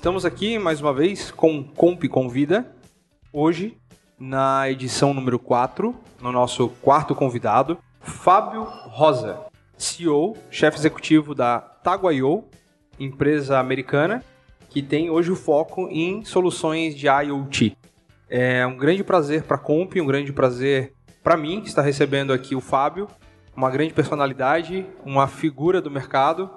[0.00, 2.74] Estamos aqui mais uma vez com Comp Convida.
[3.30, 3.76] Hoje,
[4.18, 9.40] na edição número 4, no nosso quarto convidado, Fábio Rosa,
[9.76, 12.44] CEO, chefe executivo da Taguaio,
[12.98, 14.24] empresa americana
[14.70, 17.76] que tem hoje o foco em soluções de IoT.
[18.30, 22.56] É um grande prazer para a Comp, um grande prazer para mim estar recebendo aqui
[22.56, 23.06] o Fábio,
[23.54, 26.50] uma grande personalidade, uma figura do mercado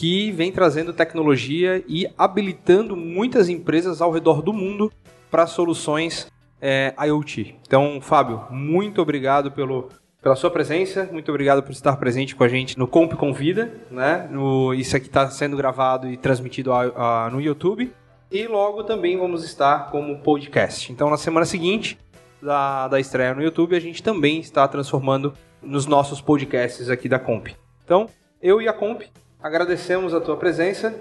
[0.00, 4.90] que vem trazendo tecnologia e habilitando muitas empresas ao redor do mundo
[5.30, 6.26] para soluções
[6.58, 7.56] é, IoT.
[7.66, 9.90] Então, Fábio, muito obrigado pelo,
[10.22, 14.26] pela sua presença, muito obrigado por estar presente com a gente no Comp Convida, né?
[14.30, 17.92] No, isso aqui está sendo gravado e transmitido a, a, no YouTube.
[18.32, 20.90] E logo também vamos estar como podcast.
[20.90, 21.98] Então, na semana seguinte
[22.40, 27.18] da, da estreia no YouTube, a gente também está transformando nos nossos podcasts aqui da
[27.18, 27.48] Comp.
[27.84, 28.08] Então,
[28.40, 29.02] eu e a Comp
[29.42, 30.94] agradecemos a tua presença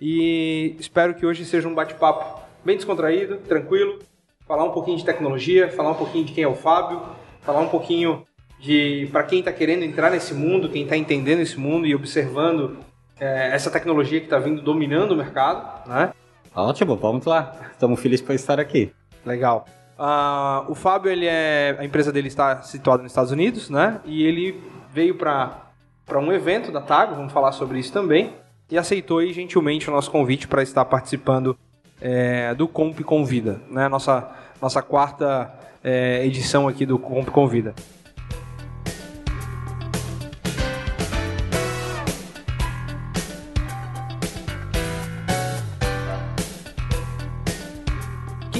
[0.00, 4.00] e espero que hoje seja um bate-papo bem descontraído, tranquilo,
[4.46, 7.02] falar um pouquinho de tecnologia, falar um pouquinho de quem é o Fábio,
[7.42, 8.26] falar um pouquinho
[8.58, 12.78] de para quem está querendo entrar nesse mundo, quem está entendendo esse mundo e observando
[13.20, 16.12] é, essa tecnologia que está vindo dominando o mercado, né?
[16.54, 17.52] Ótimo, vamos lá.
[17.72, 18.92] Estamos felizes por estar aqui.
[19.26, 19.66] Legal.
[19.98, 24.00] Uh, o Fábio, ele é, a empresa dele está situada nos Estados Unidos, né?
[24.04, 25.63] E ele veio para
[26.04, 28.32] para um evento da Tago, vamos falar sobre isso também,
[28.70, 31.56] e aceitou aí, gentilmente o nosso convite para estar participando
[32.00, 33.88] é, do Comp Convida, né?
[33.88, 37.74] Nossa nossa quarta é, edição aqui do Comp Convida.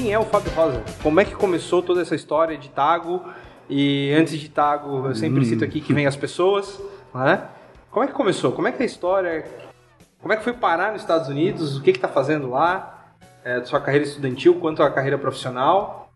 [0.04, 0.84] quem é o Fábio Rosa?
[1.02, 3.24] Como é que começou toda essa história de Tago?
[3.70, 5.44] E antes de Tago, eu sempre hum.
[5.44, 6.78] cito aqui que vem as pessoas,
[7.14, 7.46] né?
[7.90, 8.50] Como é que começou?
[8.52, 9.44] Como é que é a história?
[10.20, 11.76] Como é que foi parar nos Estados Unidos?
[11.76, 13.12] O que está fazendo lá?
[13.44, 16.10] É, sua carreira estudantil quanto à carreira profissional?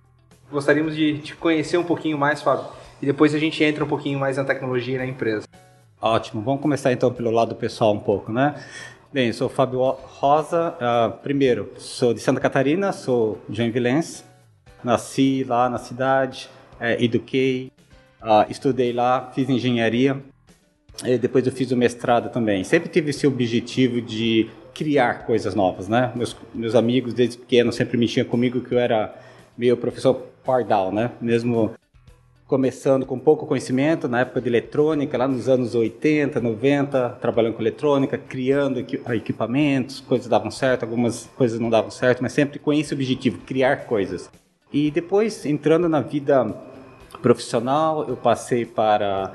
[0.51, 2.65] Gostaríamos de te conhecer um pouquinho mais, Fábio.
[3.01, 5.47] E depois a gente entra um pouquinho mais na tecnologia e na empresa.
[6.01, 6.43] Ótimo.
[6.43, 8.55] Vamos começar então pelo lado pessoal um pouco, né?
[9.13, 10.75] Bem, sou Fábio Rosa.
[10.81, 14.25] Uh, primeiro, sou de Santa Catarina, sou joinvilense.
[14.83, 17.73] Nasci lá na cidade, é, eduquei,
[18.23, 20.23] uh, estudei lá, fiz engenharia.
[21.05, 22.65] E depois eu fiz o mestrado também.
[22.65, 26.13] Sempre tive esse objetivo de criar coisas novas, né?
[26.15, 29.15] Meus, meus amigos desde pequeno sempre mexiam comigo que eu era
[29.57, 30.15] meio professor
[30.45, 31.11] pardal, né?
[31.21, 31.73] Mesmo
[32.47, 37.61] começando com pouco conhecimento, na época de eletrônica, lá nos anos 80, 90, trabalhando com
[37.61, 42.95] eletrônica, criando equipamentos, coisas davam certo, algumas coisas não davam certo, mas sempre com esse
[42.95, 44.31] objetivo, criar coisas.
[44.73, 46.47] E depois, entrando na vida
[47.21, 49.35] profissional, eu passei para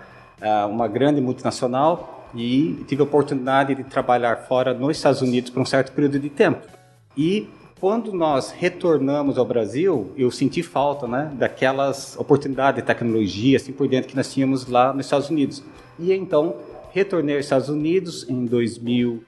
[0.70, 5.66] uma grande multinacional e tive a oportunidade de trabalhar fora nos Estados Unidos por um
[5.66, 6.68] certo período de tempo.
[7.16, 7.48] E
[7.80, 13.88] quando nós retornamos ao Brasil, eu senti falta né, daquelas oportunidades de tecnologia, assim por
[13.88, 15.64] dentro, que nós tínhamos lá nos Estados Unidos.
[16.00, 16.56] E então,
[16.92, 19.24] retornei aos Estados Unidos em 2000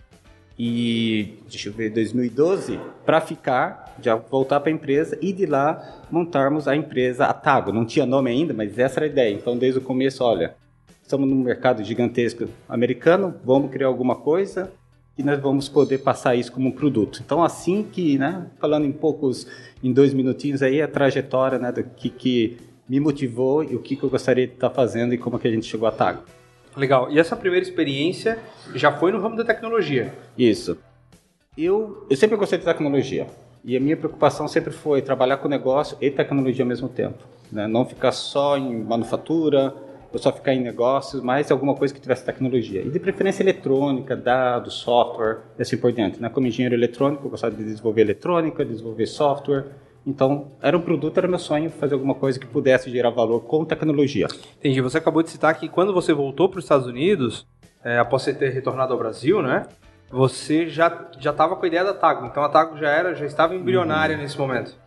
[0.57, 6.05] e, deixa eu ver, 2012, para ficar, já voltar para a empresa e de lá
[6.09, 7.73] montarmos a empresa Atago.
[7.73, 9.33] Não tinha nome ainda, mas essa era a ideia.
[9.33, 10.55] Então, desde o começo, olha,
[11.05, 14.71] estamos num mercado gigantesco americano, vamos criar alguma coisa,
[15.15, 17.21] e nós vamos poder passar isso como um produto.
[17.23, 19.47] Então, assim que, né, falando em poucos,
[19.83, 22.57] em dois minutinhos aí, a trajetória, né, do que, que
[22.89, 25.51] me motivou e o que, que eu gostaria de estar fazendo e como que a
[25.51, 26.23] gente chegou a Tago.
[26.75, 27.09] Legal.
[27.11, 28.39] E essa primeira experiência
[28.73, 30.13] já foi no ramo da tecnologia?
[30.37, 30.77] Isso.
[31.57, 33.27] Eu, eu sempre gostei de tecnologia.
[33.63, 37.23] E a minha preocupação sempre foi trabalhar com negócio e tecnologia ao mesmo tempo.
[37.51, 37.67] Né?
[37.67, 39.73] Não ficar só em manufatura,
[40.15, 42.81] ou só ficar em negócios, mas alguma coisa que tivesse tecnologia.
[42.81, 46.21] E de preferência eletrônica, dados, software, e assim por diante.
[46.21, 46.29] Né?
[46.29, 49.65] Como engenheiro eletrônico, eu gostava de desenvolver eletrônica, desenvolver software.
[50.07, 53.65] Então, era um produto, era meu sonho fazer alguma coisa que pudesse gerar valor com
[53.65, 54.27] tecnologia.
[54.57, 54.79] Entendi.
[54.79, 57.45] Você acabou de citar que quando você voltou para os Estados Unidos,
[57.83, 59.65] é, após você ter retornado ao Brasil, né?
[60.09, 62.27] Você já já estava com a ideia da Tago.
[62.27, 64.21] Então a Tago já era, já estava embrionária uhum.
[64.21, 64.77] nesse momento.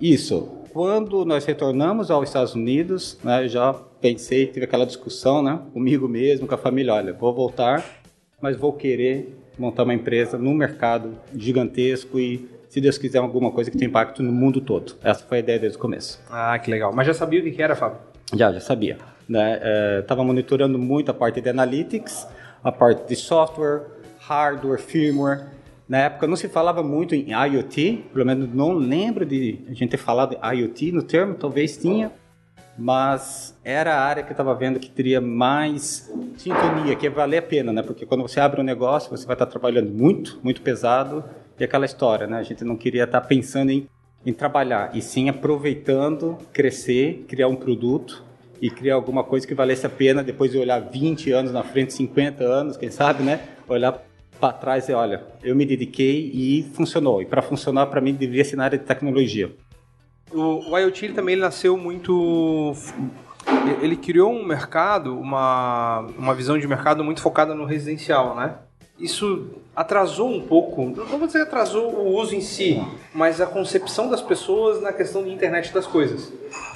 [0.00, 0.48] Isso.
[0.72, 6.48] Quando nós retornamos aos Estados Unidos, né, já pensei, tive aquela discussão, né, comigo mesmo,
[6.48, 7.84] com a família, olha, vou voltar,
[8.40, 13.70] mas vou querer montar uma empresa num mercado gigantesco e, se Deus quiser, alguma coisa
[13.70, 14.96] que tenha impacto no mundo todo.
[15.02, 16.20] Essa foi a ideia desde o começo.
[16.28, 16.92] Ah, que legal.
[16.92, 17.98] Mas já sabia o que era, Fábio?
[18.34, 18.98] Já, já sabia.
[19.28, 19.60] Estava né?
[19.62, 22.26] é, monitorando muito a parte de analytics,
[22.64, 23.82] a parte de software,
[24.18, 25.53] hardware, firmware,
[25.88, 29.90] na época não se falava muito em IoT, pelo menos não lembro de a gente
[29.90, 32.10] ter falado IoT no termo, talvez tinha,
[32.76, 37.38] mas era a área que eu estava vendo que teria mais sintonia, que ia valer
[37.38, 37.82] a pena, né?
[37.82, 41.24] Porque quando você abre um negócio, você vai estar trabalhando muito, muito pesado
[41.58, 42.38] E aquela história, né?
[42.38, 43.86] A gente não queria estar tá pensando em,
[44.26, 48.24] em trabalhar, e sim aproveitando, crescer, criar um produto
[48.60, 51.92] e criar alguma coisa que valesse a pena depois de olhar 20 anos na frente,
[51.92, 53.40] 50 anos, quem sabe, né?
[53.68, 54.02] Olhar
[54.44, 57.22] para trás e olha, eu me dediquei e funcionou.
[57.22, 59.50] E para funcionar, para mim, deveria ser na área de tecnologia.
[60.30, 62.74] O, o IoT ele também ele nasceu muito.
[63.80, 68.56] Ele criou um mercado, uma, uma visão de mercado muito focada no residencial, né?
[68.98, 72.80] Isso atrasou um pouco, não vou dizer atrasou o uso em si,
[73.12, 76.32] mas a concepção das pessoas na questão de internet das coisas.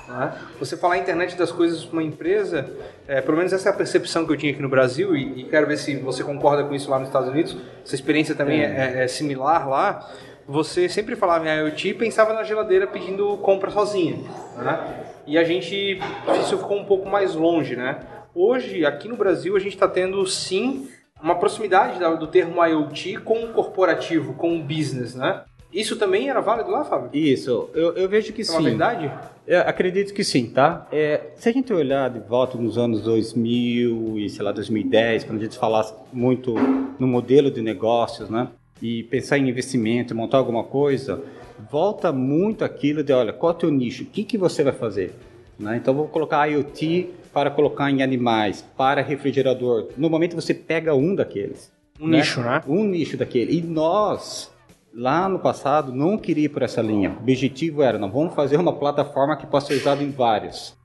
[0.09, 0.33] Né?
[0.59, 2.69] Você falar internet das coisas para uma empresa,
[3.07, 5.45] é, pelo menos essa é a percepção que eu tinha aqui no Brasil, e, e,
[5.45, 9.01] quero ver se você concorda com isso lá nos Estados Unidos, essa experiência também é,
[9.01, 10.11] é, é similar lá.
[10.47, 14.17] Você sempre falava em IoT e pensava na geladeira pedindo compra sozinha.
[14.57, 15.05] Né?
[15.27, 16.01] E a gente,
[16.41, 17.77] isso ficou um pouco mais longe.
[17.77, 18.01] Né?
[18.35, 20.89] Hoje, aqui no Brasil, a gente está tendo sim
[21.23, 25.43] uma proximidade do termo IoT com o corporativo, com o business, né?
[25.73, 27.11] Isso também era válido lá, Fábio?
[27.13, 28.55] Isso, eu, eu vejo que é sim.
[28.55, 29.13] É uma verdade?
[29.47, 30.87] Eu acredito que sim, tá?
[30.91, 35.41] É, se a gente olhar de volta nos anos 2000 e, sei lá, 2010, quando
[35.41, 36.55] a gente falasse muito
[36.99, 38.49] no modelo de negócios, né?
[38.81, 41.23] E pensar em investimento, montar alguma coisa,
[41.71, 44.05] volta muito aquilo de, olha, qual é o teu nicho?
[44.05, 45.15] O que, que você vai fazer?
[45.59, 45.77] Né?
[45.77, 49.89] Então, vou colocar IoT para colocar em animais, para refrigerador.
[49.97, 51.71] No momento você pega um daqueles.
[52.01, 52.19] Um né?
[52.19, 52.63] nicho, né?
[52.67, 53.59] Um nicho daquele.
[53.59, 54.53] E nós,
[54.95, 57.17] lá no passado, não queria ir por essa linha.
[57.19, 60.77] O objetivo era, não, vamos fazer uma plataforma que possa ser usada em vários.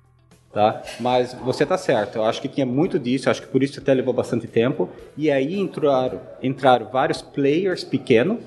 [0.51, 0.83] Tá?
[0.99, 3.91] Mas você está certo, eu acho que tinha muito disso, acho que por isso até
[3.91, 4.87] levou bastante tempo.
[5.17, 8.39] E aí entraram, entraram vários players pequenos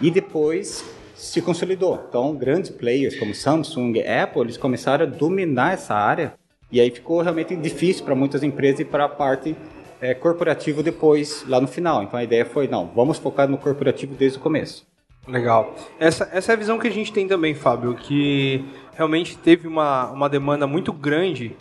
[0.00, 0.82] e depois
[1.14, 2.02] se consolidou.
[2.08, 6.34] Então, grandes players como Samsung, Apple, eles começaram a dominar essa área
[6.70, 9.54] e aí ficou realmente difícil para muitas empresas e para a parte
[10.00, 12.02] é, corporativa depois, lá no final.
[12.02, 14.90] Então a ideia foi, não, vamos focar no corporativo desde o começo.
[15.26, 15.74] Legal.
[16.00, 18.64] Essa, essa é a visão que a gente tem também, Fábio, que
[18.94, 21.56] realmente teve uma, uma demanda muito grande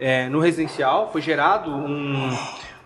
[0.00, 2.30] é, no residencial, foi gerado um,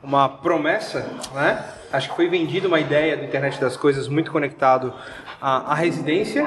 [0.03, 1.65] uma promessa, né?
[1.93, 4.93] Acho que foi vendida uma ideia do internet das coisas muito conectado
[5.41, 6.47] à, à residência.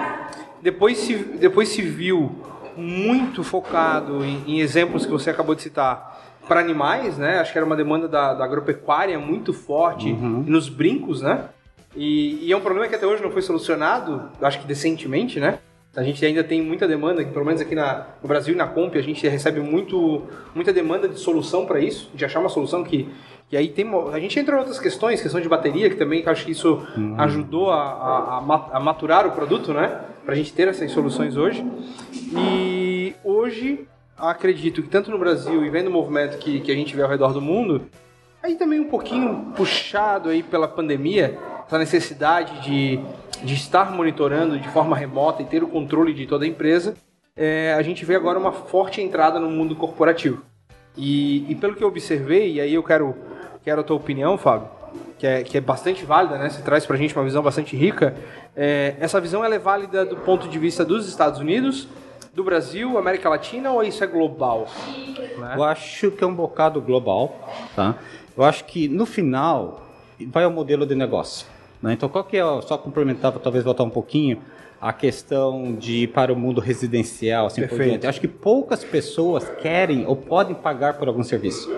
[0.61, 2.43] Depois se, depois se viu
[2.75, 7.39] muito focado em, em exemplos que você acabou de citar para animais, né?
[7.39, 10.43] Acho que era uma demanda da, da agropecuária muito forte uhum.
[10.45, 11.45] nos brincos, né?
[11.95, 15.59] E, e, é um problema que até hoje não foi solucionado, acho que decentemente, né?
[15.95, 18.95] A gente ainda tem muita demanda, pelo menos aqui na, no Brasil e na Comp,
[18.95, 20.21] a gente recebe muito,
[20.53, 23.09] muita demanda de solução para isso, de achar uma solução que,
[23.49, 23.89] que aí tem.
[24.13, 27.15] A gente entra em outras questões, questão de bateria, que também acho que isso uhum.
[27.17, 30.01] ajudou a, a, a, maturar o produto, né?
[30.23, 31.65] Para a gente ter essas soluções hoje.
[32.37, 36.95] E hoje, acredito que tanto no Brasil e vendo o movimento que, que a gente
[36.95, 37.81] vê ao redor do mundo,
[38.43, 41.37] aí também um pouquinho puxado aí pela pandemia,
[41.69, 42.99] essa necessidade de,
[43.43, 46.95] de estar monitorando de forma remota e ter o controle de toda a empresa,
[47.37, 50.41] é, a gente vê agora uma forte entrada no mundo corporativo.
[50.97, 53.15] E, e pelo que eu observei, e aí eu quero,
[53.63, 54.67] quero a tua opinião, Fábio,
[55.19, 56.49] que é, que é bastante válida, né?
[56.49, 58.15] Você traz pra gente uma visão bastante rica.
[58.55, 61.87] É, essa visão ela é válida do ponto de vista dos Estados Unidos,
[62.33, 64.67] do Brasil, América Latina ou isso é global?
[65.37, 65.53] Né?
[65.55, 67.95] Eu acho que é um bocado global, tá?
[68.35, 69.85] Eu acho que no final
[70.31, 71.45] vai ao modelo de negócio.
[71.81, 71.93] Né?
[71.93, 74.41] Então, qual que é, só complementar, talvez voltar um pouquinho,
[74.81, 77.81] a questão de ir para o mundo residencial, assim Perfeito.
[77.81, 78.07] por diante.
[78.07, 81.69] Acho que poucas pessoas querem ou podem pagar por algum serviço.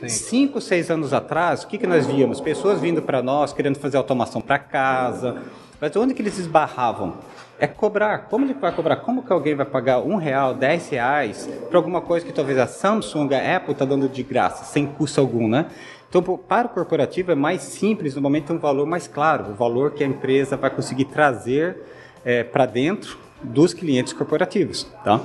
[0.00, 0.08] Sim.
[0.08, 2.40] Cinco, seis anos atrás, o que, que nós víamos?
[2.40, 5.42] Pessoas vindo para nós querendo fazer automação para casa.
[5.78, 7.18] Mas onde que eles esbarravam?
[7.58, 8.28] É cobrar.
[8.28, 8.96] Como ele vai cobrar?
[8.96, 12.66] Como que alguém vai pagar um real, dez reais para alguma coisa que talvez a
[12.66, 15.66] Samsung, a Apple está dando de graça, sem custo algum, né?
[16.08, 19.92] Então, para o corporativo é mais simples, no momento um valor mais claro, o valor
[19.92, 21.76] que a empresa vai conseguir trazer
[22.24, 25.20] é, para dentro dos clientes corporativos, tá?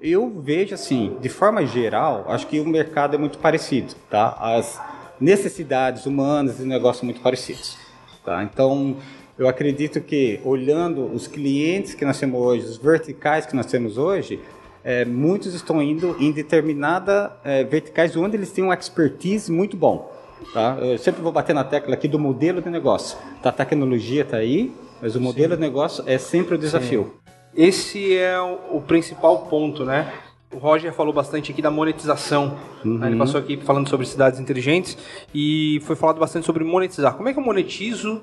[0.00, 4.36] Eu vejo assim, de forma geral, acho que o mercado é muito parecido, tá?
[4.40, 4.80] As
[5.20, 7.78] necessidades humanas e negócios são muito parecidos,
[8.24, 8.42] tá?
[8.42, 8.96] Então,
[9.38, 13.96] eu acredito que olhando os clientes que nós temos hoje, os verticais que nós temos
[13.96, 14.40] hoje,
[14.84, 20.21] é, muitos estão indo em determinada é, verticais onde eles têm uma expertise muito bom.
[20.52, 20.76] Tá?
[20.80, 23.18] Eu sempre vou bater na tecla aqui do modelo de negócio.
[23.42, 25.56] Tá, a tecnologia está aí, mas o modelo Sim.
[25.56, 27.12] de negócio é sempre o desafio.
[27.14, 27.22] Sim.
[27.54, 30.10] Esse é o, principal ponto, né?
[30.52, 32.56] O Roger falou bastante aqui da monetização.
[32.84, 32.98] Uhum.
[32.98, 33.08] Né?
[33.08, 34.96] Ele passou aqui falando sobre cidades inteligentes
[35.34, 37.14] e foi falado bastante sobre monetizar.
[37.14, 38.22] Como é que eu monetizo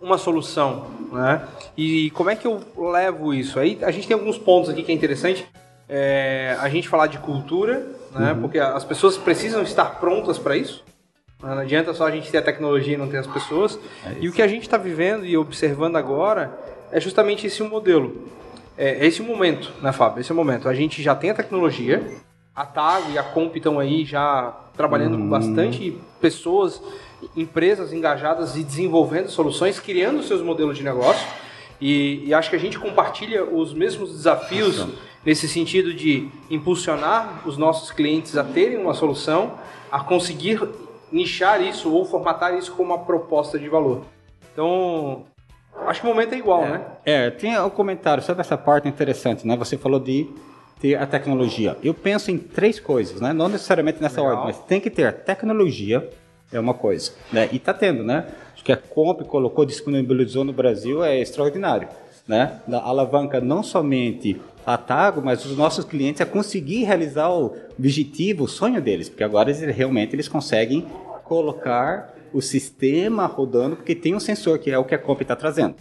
[0.00, 1.42] uma solução, né?
[1.76, 3.58] E como é que eu levo isso?
[3.58, 5.46] Aí a gente tem alguns pontos aqui que é interessante.
[5.88, 8.32] É, a gente falar de cultura, né?
[8.32, 8.40] Uhum.
[8.42, 10.84] Porque as pessoas precisam estar prontas para isso.
[11.54, 13.78] Não adianta só a gente ter a tecnologia e não ter as pessoas.
[14.04, 16.58] É e o que a gente está vivendo e observando agora
[16.90, 18.28] é justamente esse modelo.
[18.76, 20.20] É esse momento, né, Fábio?
[20.20, 20.68] Esse momento.
[20.68, 22.06] A gente já tem a tecnologia,
[22.54, 25.20] a TAG e a Comp estão aí já trabalhando hum.
[25.20, 26.82] com bastante pessoas,
[27.36, 31.26] empresas engajadas e desenvolvendo soluções, criando seus modelos de negócio.
[31.80, 34.92] E, e acho que a gente compartilha os mesmos desafios Nossa.
[35.24, 39.52] nesse sentido de impulsionar os nossos clientes a terem uma solução,
[39.90, 40.60] a conseguir
[41.10, 44.04] nichar isso ou formatar isso como uma proposta de valor.
[44.52, 45.24] Então,
[45.86, 46.84] acho que o momento é igual, é, né?
[47.04, 49.56] É, tem um comentário sobre essa parte interessante, né?
[49.56, 50.28] Você falou de
[50.80, 51.76] ter a tecnologia.
[51.82, 53.32] Eu penso em três coisas, né?
[53.32, 54.38] Não necessariamente nessa Legal.
[54.38, 56.08] ordem, mas tem que ter a tecnologia,
[56.52, 57.48] é uma coisa, né?
[57.52, 58.26] E tá tendo, né?
[58.54, 61.88] Acho que a Comp colocou, disponibilizou no Brasil é extraordinário,
[62.26, 62.60] né?
[62.66, 68.44] Da alavanca não somente a Tago, mas os nossos clientes a conseguir realizar o objetivo,
[68.44, 70.84] o sonho deles, porque agora eles, realmente eles conseguem
[71.22, 75.36] colocar o sistema rodando, porque tem um sensor que é o que a Comp está
[75.36, 75.76] trazendo.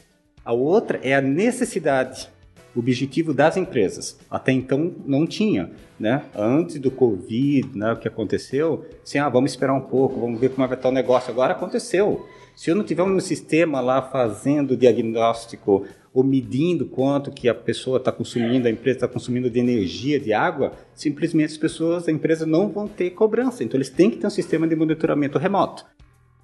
[0.46, 2.30] A outra é a necessidade
[2.76, 4.18] o objetivo das empresas.
[4.30, 6.24] Até então não tinha, né?
[6.36, 10.50] Antes do Covid, né, o que aconteceu, assim, ah, vamos esperar um pouco, vamos ver
[10.50, 11.32] como vai estar o negócio.
[11.32, 12.28] Agora aconteceu.
[12.56, 17.98] Se eu não tiver um sistema lá fazendo diagnóstico ou medindo quanto que a pessoa
[17.98, 22.46] está consumindo, a empresa está consumindo de energia, de água, simplesmente as pessoas, a empresa
[22.46, 23.64] não vão ter cobrança.
[23.64, 25.86] Então eles têm que ter um sistema de monitoramento remoto.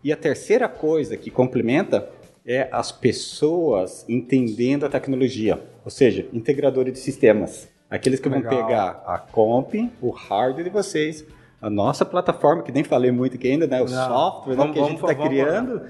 [0.03, 2.09] E a terceira coisa que complementa
[2.45, 7.69] é as pessoas entendendo a tecnologia, ou seja, integradores de sistemas.
[7.89, 8.51] Aqueles que Legal.
[8.51, 11.25] vão pegar a comp, o hardware de vocês,
[11.61, 13.81] a nossa plataforma, que nem falei muito aqui ainda, né?
[13.81, 14.07] O Não.
[14.07, 15.81] software né, vamos, que a gente está criando,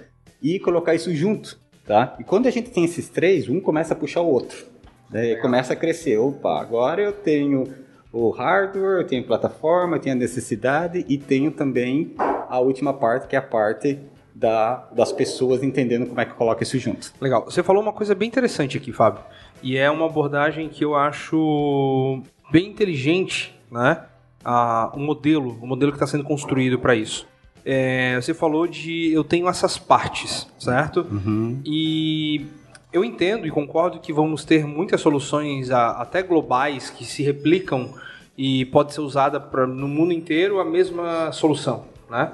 [0.41, 2.15] e colocar isso junto, tá?
[2.19, 4.65] E quando a gente tem esses três, um começa a puxar o outro.
[5.09, 5.35] Né?
[5.35, 6.17] Começa a crescer.
[6.17, 7.65] Opa, agora eu tenho
[8.11, 13.27] o hardware, eu tenho plataforma, eu tenho a necessidade e tenho também a última parte,
[13.27, 13.99] que é a parte
[14.33, 17.13] da, das pessoas entendendo como é que coloca isso junto.
[17.21, 17.45] Legal.
[17.45, 19.23] Você falou uma coisa bem interessante aqui, Fábio.
[19.61, 22.21] E é uma abordagem que eu acho
[22.51, 24.05] bem inteligente, né?
[24.43, 27.27] Ah, o modelo, o modelo que está sendo construído para isso.
[27.65, 31.05] É, você falou de eu tenho essas partes, certo?
[31.11, 31.61] Uhum.
[31.65, 32.45] E
[32.91, 37.93] eu entendo e concordo que vamos ter muitas soluções até globais que se replicam
[38.37, 42.31] e pode ser usada pra, no mundo inteiro a mesma solução, né?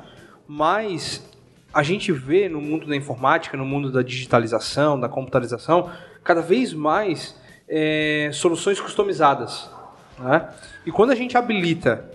[0.48, 1.28] Mas
[1.74, 5.92] a gente vê no mundo da informática, no mundo da digitalização, da computarização,
[6.24, 7.36] cada vez mais
[7.68, 9.70] é, soluções customizadas.
[10.18, 10.50] Né?
[10.86, 12.10] E quando a gente habilita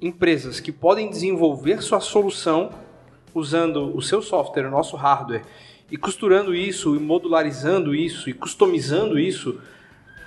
[0.00, 2.70] empresas que podem desenvolver sua solução
[3.34, 5.42] usando o seu software, o nosso hardware,
[5.90, 9.60] e costurando isso, e modularizando isso, e customizando isso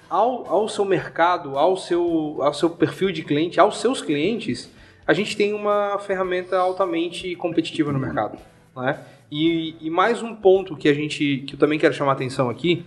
[0.10, 4.70] ao, ao seu mercado, ao seu, ao seu perfil de cliente, aos seus clientes,
[5.06, 8.38] a gente tem uma ferramenta altamente competitiva no mercado.
[8.76, 9.00] Né?
[9.32, 12.50] E, e, mais um ponto que a gente que eu também quero chamar a atenção
[12.50, 12.86] aqui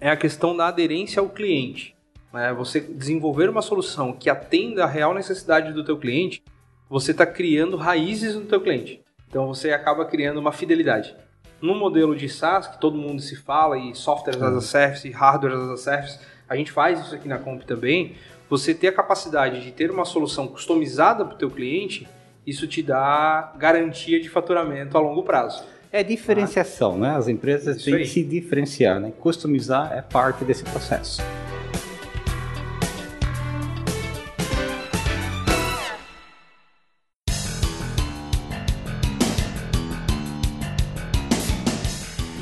[0.00, 1.94] é a questão da aderência ao cliente.
[2.32, 2.52] Né?
[2.52, 6.42] Você desenvolver uma solução que atenda a real necessidade do teu cliente,
[6.88, 9.02] você está criando raízes no teu cliente.
[9.28, 11.14] Então você acaba criando uma fidelidade.
[11.60, 15.54] No modelo de SaaS, que todo mundo se fala, e software as a service, hardware
[15.54, 18.14] as a service, a gente faz isso aqui na Comp também,
[18.50, 22.06] você ter a capacidade de ter uma solução customizada para o teu cliente,
[22.46, 25.64] isso te dá garantia de faturamento a longo prazo.
[25.90, 26.98] É diferenciação, ah.
[26.98, 27.16] né?
[27.16, 28.02] As empresas têm aí.
[28.02, 29.12] que se diferenciar, né?
[29.18, 31.22] Customizar é parte desse processo.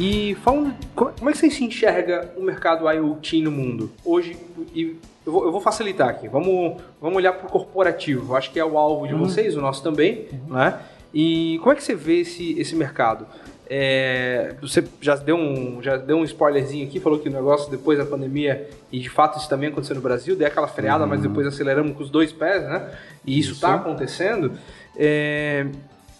[0.00, 3.92] E falando, como é que você se enxerga o mercado IoT no mundo?
[4.02, 4.34] Hoje,
[4.74, 6.26] e eu vou, eu vou facilitar aqui.
[6.26, 8.34] Vamos, vamos olhar para o corporativo.
[8.34, 9.20] Acho que é o alvo de uhum.
[9.20, 10.54] vocês, o nosso também, uhum.
[10.54, 10.80] né?
[11.12, 13.26] E como é que você vê esse, esse mercado?
[13.68, 17.98] É, você já deu, um, já deu um spoilerzinho aqui, falou que o negócio depois
[17.98, 21.10] da pandemia, e de fato isso também aconteceu no Brasil, deu aquela freada, uhum.
[21.10, 22.90] mas depois aceleramos com os dois pés, né?
[23.26, 24.52] E isso está acontecendo.
[24.96, 25.66] É,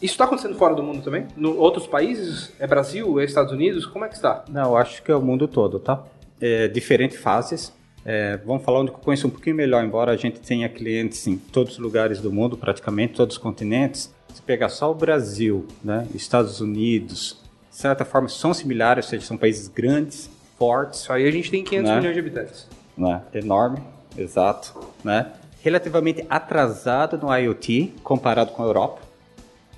[0.03, 1.27] isso está acontecendo fora do mundo também?
[1.37, 2.53] Em outros países?
[2.59, 3.21] É Brasil?
[3.21, 3.87] É Estados Unidos?
[3.87, 4.45] Como é que está?
[4.49, 6.03] Não, acho que é o mundo todo, tá?
[6.41, 7.73] É, diferentes fases.
[8.05, 11.37] É, vamos falar onde eu conheço um pouquinho melhor, embora a gente tenha clientes em
[11.37, 14.15] todos os lugares do mundo, praticamente todos os continentes.
[14.33, 17.39] Se pegar só o Brasil, né, Estados Unidos,
[17.69, 20.31] de certa forma são similares, ou seja, são países grandes,
[20.61, 21.11] fortes.
[21.11, 21.97] Aí a gente tem 500 né?
[21.97, 22.69] milhões de habitantes.
[22.97, 23.23] Né?
[23.33, 23.81] Enorme,
[24.17, 24.79] exato.
[25.03, 25.33] Né?
[25.63, 29.10] Relativamente atrasado no IoT comparado com a Europa.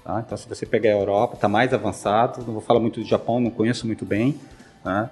[0.04, 0.23] Tá?
[0.25, 2.44] Então, se você pegar a Europa, está mais avançado.
[2.44, 4.35] Não vou falar muito do Japão, não conheço muito bem.
[4.85, 5.09] Né?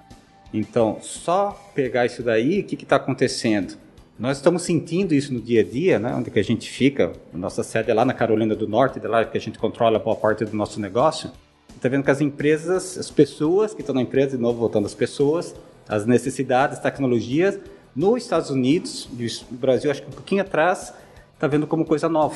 [0.53, 3.75] Então, só pegar isso daí, o que está acontecendo?
[4.19, 6.13] Nós estamos sentindo isso no dia a dia, né?
[6.13, 9.25] onde que a gente fica, nossa sede é lá na Carolina do Norte, de lá
[9.25, 11.31] que a gente controla boa parte do nosso negócio.
[11.75, 14.93] Está vendo que as empresas, as pessoas que estão na empresa, de novo voltando às
[14.93, 15.55] pessoas,
[15.89, 17.57] as necessidades, tecnologias,
[17.95, 19.09] nos Estados Unidos,
[19.49, 20.93] no Brasil, acho que um pouquinho atrás,
[21.33, 22.35] está vendo como coisa nova.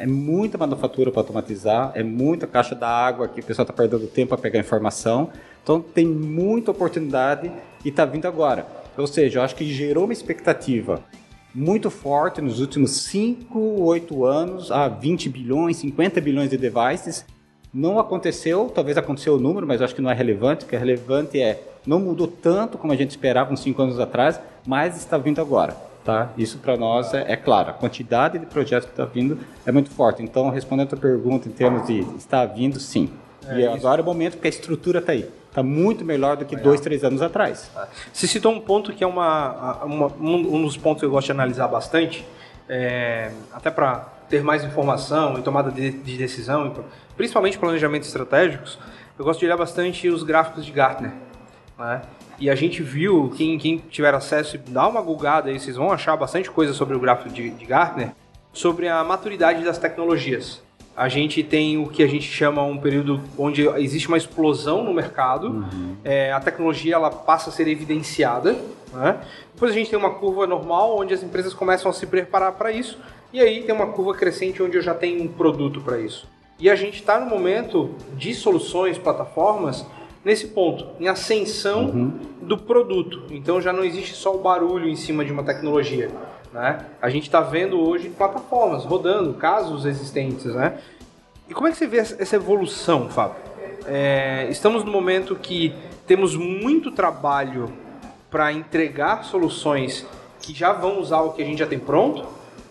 [0.00, 4.06] É muita manufatura para automatizar, é muita caixa da água que o pessoal está perdendo
[4.06, 5.30] tempo para pegar informação.
[5.62, 7.50] Então tem muita oportunidade
[7.84, 8.66] e está vindo agora.
[8.96, 11.02] Ou seja, eu acho que gerou uma expectativa
[11.54, 17.24] muito forte nos últimos 5, 8 anos, a 20 bilhões, 50 bilhões de devices.
[17.72, 20.64] Não aconteceu, talvez aconteceu o número, mas acho que não é relevante.
[20.64, 24.00] O que é relevante é, não mudou tanto como a gente esperava uns 5 anos
[24.00, 25.91] atrás, mas está vindo agora.
[26.04, 26.30] Tá?
[26.36, 27.70] Isso para nós é, é, claro.
[27.70, 30.20] A quantidade de projetos que está vindo é muito forte.
[30.22, 33.08] Então, respondendo a tua pergunta em termos de está vindo, sim.
[33.46, 35.28] É, e agora é o momento porque a estrutura está aí.
[35.48, 36.70] Está muito melhor do que Legal.
[36.70, 37.70] dois, três anos atrás.
[38.12, 41.32] Você citou um ponto que é uma, uma um dos pontos que eu gosto de
[41.32, 42.26] analisar bastante,
[42.68, 46.74] é, até para ter mais informação e tomada de, de decisão,
[47.16, 48.78] principalmente planejamentos estratégicos,
[49.18, 51.12] eu gosto de olhar bastante os gráficos de Gartner.
[51.78, 52.00] Né?
[52.42, 56.16] E a gente viu, quem, quem tiver acesso, dá uma googada aí, vocês vão achar
[56.16, 58.10] bastante coisa sobre o gráfico de, de Gartner,
[58.52, 60.60] sobre a maturidade das tecnologias
[60.94, 64.92] a gente tem o que a gente chama um período onde existe uma explosão no
[64.92, 65.96] mercado, uhum.
[66.04, 68.58] é, a tecnologia ela passa a ser evidenciada,
[68.92, 69.18] né?
[69.54, 72.70] depois a gente tem uma curva normal onde as empresas começam a se preparar para
[72.70, 72.98] isso,
[73.32, 76.28] e aí tem uma curva crescente onde eu já tenho um produto para isso.
[76.58, 79.86] E a gente está no momento de soluções, plataformas,
[80.24, 82.12] nesse ponto, em ascensão uhum.
[82.40, 83.24] do produto.
[83.30, 86.10] Então já não existe só o barulho em cima de uma tecnologia.
[86.52, 86.84] Né?
[87.00, 90.46] A gente está vendo hoje plataformas rodando, casos existentes.
[90.46, 90.78] Né?
[91.48, 93.36] E como é que você vê essa evolução, Fábio?
[93.86, 95.74] É, estamos no momento que
[96.06, 97.72] temos muito trabalho
[98.30, 100.06] para entregar soluções
[100.40, 102.26] que já vão usar o que a gente já tem pronto,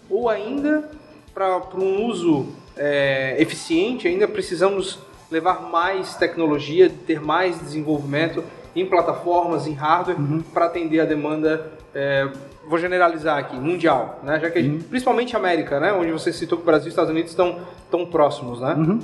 [0.10, 0.90] ou ainda
[1.34, 5.00] para um uso é, eficiente, ainda precisamos
[5.32, 8.44] levar mais tecnologia, ter mais desenvolvimento
[8.76, 10.42] em plataformas, em hardware, uhum.
[10.54, 12.30] para atender a demanda é,
[12.68, 14.40] vou generalizar aqui, mundial, né?
[14.40, 14.66] Já que uhum.
[14.66, 15.92] gente, principalmente América, né?
[15.94, 18.74] Onde você citou que o Brasil e os Estados Unidos estão tão próximos, né?
[18.74, 19.00] Uhum.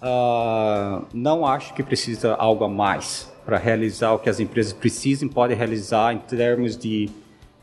[0.00, 5.28] Uh, não acho que precisa algo a mais para realizar o que as empresas precisam,
[5.28, 7.10] podem realizar em termos de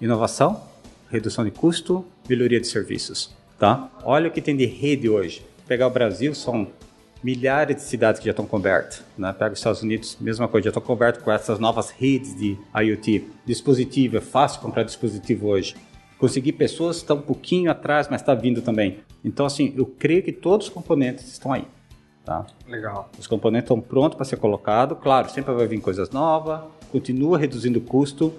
[0.02, 0.62] inovação,
[1.10, 3.90] redução de custo, melhoria de serviços, tá?
[4.04, 5.46] Olha o que tem de rede hoje.
[5.66, 6.68] Pegar o Brasil, são
[7.26, 9.04] milhares de cidades que já estão cobertas.
[9.18, 9.34] Né?
[9.34, 13.28] Pega os Estados Unidos, mesma coisa, já estão cobertos com essas novas redes de IoT.
[13.44, 15.76] Dispositivo, é fácil comprar dispositivo hoje.
[16.20, 19.00] Conseguir pessoas está um pouquinho atrás, mas está vindo também.
[19.24, 21.66] Então, assim, eu creio que todos os componentes estão aí.
[22.24, 22.46] Tá?
[22.68, 23.10] Legal.
[23.18, 25.00] Os componentes estão prontos para ser colocados.
[25.02, 26.62] Claro, sempre vai vir coisas novas,
[26.92, 28.32] continua reduzindo o custo,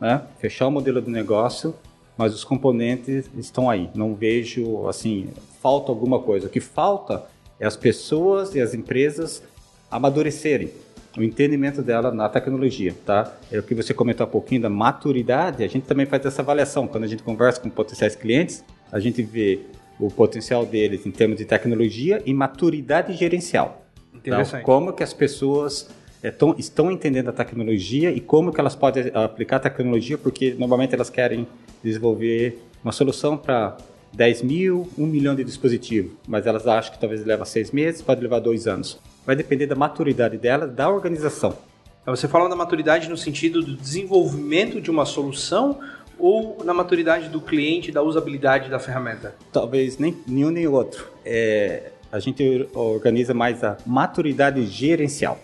[0.00, 0.20] né?
[0.40, 1.76] fechar o modelo do negócio,
[2.18, 3.88] mas os componentes estão aí.
[3.94, 5.28] Não vejo, assim,
[5.60, 6.48] falta alguma coisa.
[6.48, 7.30] O que falta
[7.62, 9.40] é as pessoas e as empresas
[9.88, 10.72] amadurecerem
[11.16, 13.32] o entendimento dela na tecnologia, tá?
[13.52, 16.88] É o que você comentou há pouquinho da maturidade, a gente também faz essa avaliação.
[16.88, 19.60] Quando a gente conversa com potenciais clientes, a gente vê
[20.00, 23.86] o potencial deles em termos de tecnologia e maturidade gerencial.
[24.12, 25.88] Então, como que as pessoas
[26.22, 30.54] é, tão, estão entendendo a tecnologia e como que elas podem aplicar a tecnologia, porque
[30.58, 31.46] normalmente elas querem
[31.84, 33.76] desenvolver uma solução para
[34.12, 38.20] 10 mil, 1 milhão de dispositivos, mas elas acham que talvez leva seis meses, pode
[38.20, 38.98] levar dois anos.
[39.24, 41.56] Vai depender da maturidade dela, da organização.
[42.04, 45.78] Você fala da maturidade no sentido do desenvolvimento de uma solução
[46.18, 49.34] ou na maturidade do cliente, da usabilidade da ferramenta?
[49.52, 51.08] Talvez nem nenhum nem outro.
[51.24, 55.40] É, a gente organiza mais a maturidade gerencial.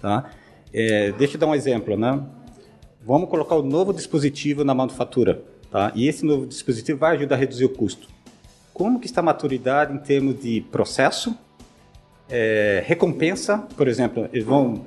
[0.00, 0.30] Tá?
[0.72, 1.96] É, deixa eu dar um exemplo.
[1.96, 2.20] Né?
[3.02, 5.42] Vamos colocar o um novo dispositivo na manufatura.
[5.70, 5.92] Tá?
[5.94, 8.08] E esse novo dispositivo vai ajudar a reduzir o custo.
[8.74, 11.36] Como que está a maturidade em termos de processo,
[12.28, 14.84] é, recompensa, por exemplo, eles vão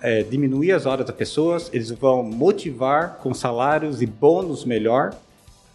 [0.00, 5.14] é, diminuir as horas das pessoas, eles vão motivar com salários e bônus melhor.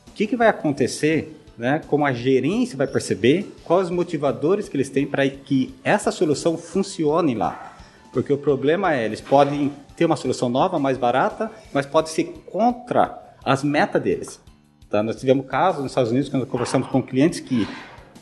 [0.07, 1.81] O que, que vai acontecer, né?
[1.87, 6.57] Como a gerência vai perceber, quais os motivadores que eles têm para que essa solução
[6.57, 7.73] funcione lá.
[8.11, 12.25] Porque o problema é, eles podem ter uma solução nova, mais barata, mas pode ser
[12.45, 14.41] contra as metas deles.
[14.89, 15.03] Tá?
[15.03, 17.67] Nós tivemos casos nos Estados Unidos, quando conversamos com clientes, que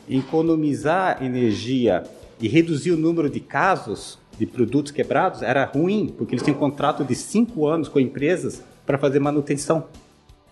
[0.08, 2.04] economizar energia
[2.38, 6.58] e reduzir o número de casos de produtos quebrados era ruim, porque eles têm um
[6.58, 9.86] contrato de cinco anos com empresas para fazer manutenção.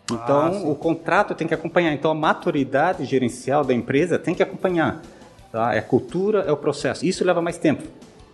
[0.04, 1.92] Então, ah, o contrato tem que acompanhar.
[1.92, 5.02] Então, a maturidade gerencial da empresa tem que acompanhar.
[5.50, 5.74] Tá?
[5.74, 7.04] É a cultura, é o processo.
[7.04, 7.82] Isso leva mais tempo.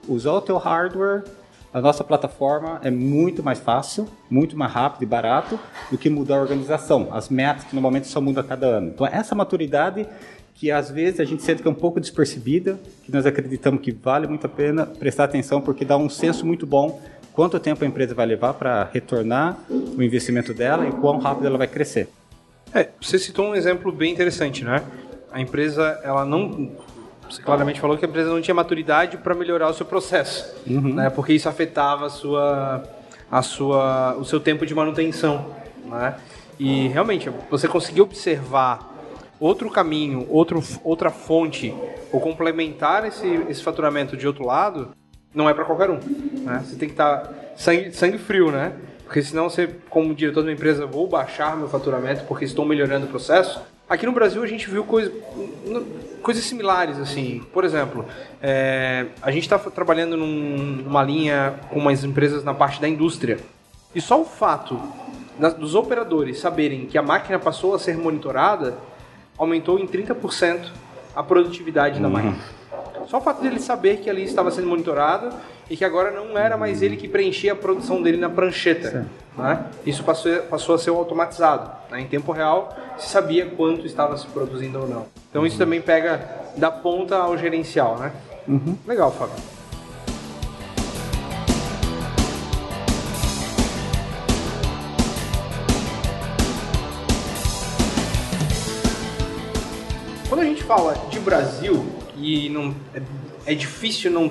[0.08, 1.24] Usar o teu hardware
[1.78, 5.58] a nossa plataforma é muito mais fácil, muito mais rápido e barato
[5.90, 7.08] do que mudar a organização.
[7.12, 8.88] As metas que normalmente só mudam a cada ano.
[8.88, 10.06] Então, essa maturidade
[10.54, 13.92] que às vezes a gente sente que é um pouco despercebida, que nós acreditamos que
[13.92, 17.00] vale muito a pena prestar atenção, porque dá um senso muito bom
[17.32, 21.58] quanto tempo a empresa vai levar para retornar o investimento dela e quão rápido ela
[21.58, 22.08] vai crescer.
[22.74, 24.82] É, você citou um exemplo bem interessante, né?
[25.30, 26.72] A empresa, ela não
[27.28, 30.94] você claramente falou que a empresa não tinha maturidade para melhorar o seu processo, uhum.
[30.94, 31.10] né?
[31.10, 32.82] Porque isso afetava a sua,
[33.30, 36.16] a sua, o seu tempo de manutenção, né?
[36.58, 38.94] E realmente você conseguiu observar
[39.38, 41.74] outro caminho, outro, outra fonte
[42.12, 44.90] ou complementar esse, esse faturamento de outro lado,
[45.32, 46.00] não é para qualquer um.
[46.42, 46.62] Né?
[46.64, 48.72] Você tem que estar tá sangue, sangue frio, né?
[49.04, 53.06] Porque senão você, como diretor de uma empresa, vou baixar meu faturamento porque estou melhorando
[53.06, 53.60] o processo.
[53.88, 55.10] Aqui no Brasil a gente viu coisa,
[56.22, 57.42] coisas similares, assim.
[57.52, 58.04] Por exemplo,
[58.42, 63.38] é, a gente está trabalhando num, numa linha com umas empresas na parte da indústria.
[63.94, 64.78] E só o fato
[65.38, 68.76] das, dos operadores saberem que a máquina passou a ser monitorada
[69.38, 70.68] aumentou em 30%
[71.16, 72.02] a produtividade uhum.
[72.02, 72.57] da máquina.
[73.08, 75.34] Só o fato dele saber que ali estava sendo monitorado
[75.70, 79.06] e que agora não era mais ele que preenchia a produção dele na prancheta.
[79.34, 79.64] Né?
[79.86, 81.70] Isso passou, passou a ser automatizado.
[81.90, 82.02] Né?
[82.02, 85.06] Em tempo real, se sabia quanto estava se produzindo ou não.
[85.30, 86.20] Então isso também pega
[86.54, 87.96] da ponta ao gerencial.
[87.96, 88.12] Né?
[88.46, 88.76] Uhum.
[88.86, 89.36] Legal, Fábio.
[100.28, 101.86] Quando a gente fala de Brasil,
[102.20, 103.02] e não, é,
[103.46, 104.30] é difícil não,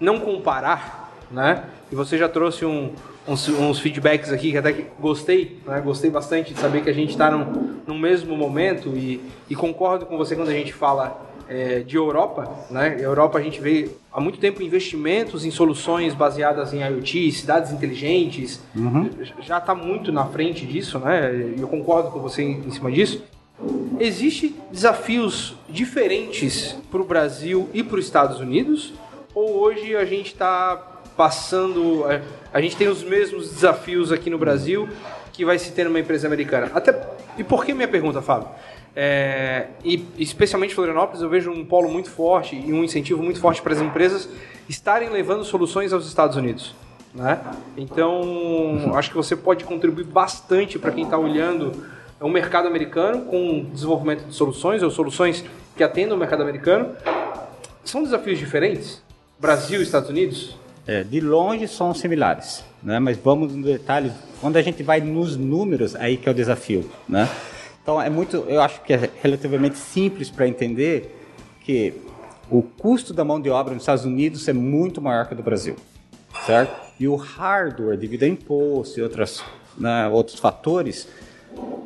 [0.00, 1.64] não comparar, né?
[1.90, 2.92] E você já trouxe um,
[3.26, 5.80] uns, uns, feedbacks aqui que até que gostei, né?
[5.80, 10.16] Gostei bastante de saber que a gente está num mesmo momento e, e concordo com
[10.16, 12.96] você quando a gente fala é, de Europa, né?
[13.00, 18.60] Europa a gente vê há muito tempo investimentos em soluções baseadas em IoT, cidades inteligentes,
[18.76, 19.10] uhum.
[19.40, 21.54] já está muito na frente disso, né?
[21.58, 23.22] Eu concordo com você em, em cima disso.
[23.98, 28.92] Existem desafios diferentes para o Brasil e para os Estados Unidos?
[29.34, 32.10] Ou hoje a gente está passando.
[32.10, 34.88] É, a gente tem os mesmos desafios aqui no Brasil
[35.32, 36.70] que vai se ter numa empresa americana?
[36.74, 37.00] Até,
[37.36, 38.48] e por que minha pergunta, Fábio?
[38.96, 43.62] É, e especialmente Florianópolis, eu vejo um polo muito forte e um incentivo muito forte
[43.62, 44.28] para as empresas
[44.68, 46.74] estarem levando soluções aos Estados Unidos.
[47.14, 47.38] Né?
[47.76, 51.72] Então, acho que você pode contribuir bastante para quem está olhando
[52.20, 55.44] é um mercado americano com desenvolvimento de soluções ou soluções
[55.76, 56.96] que atendam o mercado americano.
[57.84, 59.02] São desafios diferentes?
[59.38, 60.56] Brasil e Estados Unidos?
[60.86, 62.98] É, de longe são similares, né?
[62.98, 64.10] mas vamos no detalhe.
[64.40, 66.90] Quando a gente vai nos números, aí que é o desafio.
[67.08, 67.28] Né?
[67.82, 71.14] Então, é muito, eu acho que é relativamente simples para entender
[71.60, 71.94] que
[72.50, 75.42] o custo da mão de obra nos Estados Unidos é muito maior que o do
[75.42, 75.76] Brasil,
[76.46, 76.74] certo?
[76.98, 79.42] E o hardware, devido a imposto e outras,
[79.76, 81.06] né, outros fatores,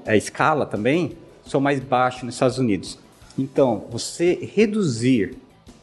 [0.07, 2.99] a escala também, são mais baixos nos Estados Unidos.
[3.39, 5.37] Então, você reduzir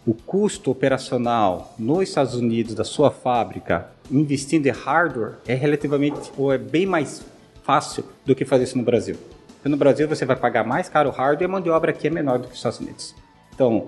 [0.05, 6.51] o custo operacional nos Estados Unidos da sua fábrica investindo em hardware é relativamente ou
[6.51, 7.23] é bem mais
[7.63, 9.15] fácil do que fazer isso no Brasil.
[9.55, 11.91] Porque no Brasil você vai pagar mais caro o hardware e a mão de obra
[11.91, 13.15] aqui é menor do que nos Estados Unidos.
[13.53, 13.85] Então,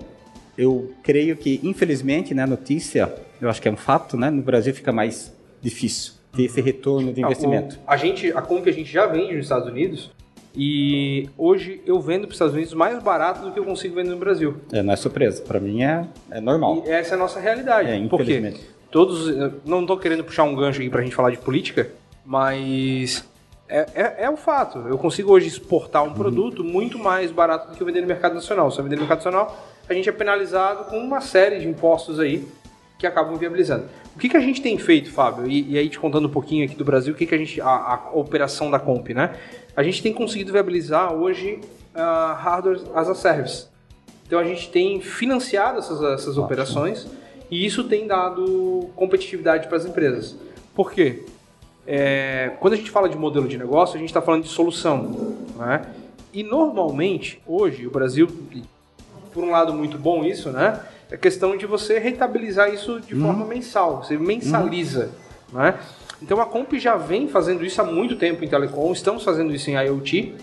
[0.56, 4.42] eu creio que, infelizmente, né, a notícia, eu acho que é um fato, né, no
[4.42, 7.78] Brasil fica mais difícil ter esse retorno de investimento?
[7.86, 10.10] A, gente, a Comp a gente já vende nos Estados Unidos
[10.54, 14.10] e hoje eu vendo para os Estados Unidos mais barato do que eu consigo vender
[14.10, 14.56] no Brasil.
[14.72, 15.42] É, não é surpresa.
[15.42, 16.82] Para mim é, é normal.
[16.86, 17.90] E essa é a nossa realidade.
[17.90, 18.58] É, infelizmente.
[18.58, 21.90] Porque todos, não estou querendo puxar um gancho aqui para a gente falar de política,
[22.24, 23.24] mas
[23.68, 24.78] é, é, é, o fato.
[24.80, 26.14] Eu consigo hoje exportar um uhum.
[26.14, 28.70] produto muito mais barato do que eu vender no mercado nacional.
[28.70, 32.20] Se eu vender no mercado nacional, a gente é penalizado com uma série de impostos
[32.20, 32.46] aí
[33.02, 33.86] que acabam viabilizando.
[34.14, 35.50] O que, que a gente tem feito, Fábio?
[35.50, 37.60] E, e aí te contando um pouquinho aqui do Brasil, o que, que a gente.
[37.60, 39.34] A, a operação da Comp, né?
[39.76, 41.58] A gente tem conseguido viabilizar hoje
[41.96, 43.66] uh, hardware as a service.
[44.24, 47.08] Então a gente tem financiado essas, essas operações
[47.50, 50.36] e isso tem dado competitividade para as empresas.
[50.72, 51.24] Por quê?
[51.84, 55.36] É, quando a gente fala de modelo de negócio, a gente está falando de solução.
[55.56, 55.82] Né?
[56.32, 58.28] E normalmente, hoje, o Brasil,
[59.34, 60.80] por um lado muito bom isso, né?
[61.12, 63.20] É questão de você rentabilizar isso de uhum.
[63.20, 64.02] forma mensal.
[64.02, 65.10] Você mensaliza,
[65.52, 65.58] uhum.
[65.58, 65.78] né?
[66.22, 69.68] Então a Comp já vem fazendo isso há muito tempo em telecom, estamos fazendo isso
[69.70, 70.34] em IoT.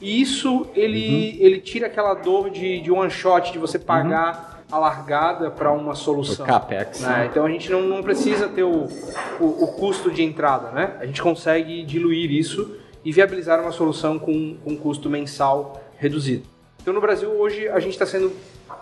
[0.00, 1.46] E isso ele, uhum.
[1.46, 4.76] ele tira aquela dor de, de one shot, de você pagar uhum.
[4.76, 6.46] a largada para uma solução.
[6.46, 7.00] O CAPEX.
[7.00, 7.28] Né?
[7.28, 8.86] Então a gente não, não precisa ter o,
[9.40, 10.92] o, o, custo de entrada, né?
[11.00, 16.44] A gente consegue diluir isso e viabilizar uma solução com, com um custo mensal reduzido.
[16.80, 18.30] Então no Brasil hoje a gente está sendo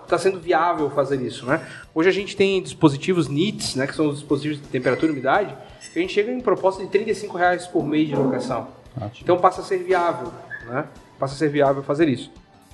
[0.04, 1.66] está sendo viável fazer isso, né?
[1.94, 5.56] Hoje a gente tem dispositivos NITs, né, que são os dispositivos de temperatura e umidade,
[5.92, 8.68] que a gente chega em proposta de 35 reais por mês de locação.
[8.96, 9.20] Ótimo.
[9.22, 10.32] Então passa a ser viável,
[10.66, 10.86] né?
[11.18, 12.30] Passa a ser viável fazer isso.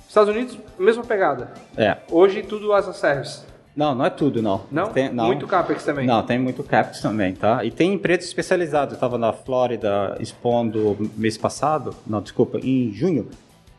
[0.07, 1.53] Estados Unidos, mesma pegada.
[1.77, 1.97] É.
[2.09, 3.41] Hoje tudo as a service.
[3.75, 4.61] Não, não é tudo, não.
[4.71, 4.87] Não?
[4.91, 5.27] Tem, não?
[5.27, 6.05] Muito CAPEX também?
[6.05, 7.63] Não, tem muito CAPEX também, tá?
[7.63, 8.91] E tem empresas especializadas.
[8.91, 13.29] Eu estava na Flórida expondo mês passado, não, desculpa, em junho.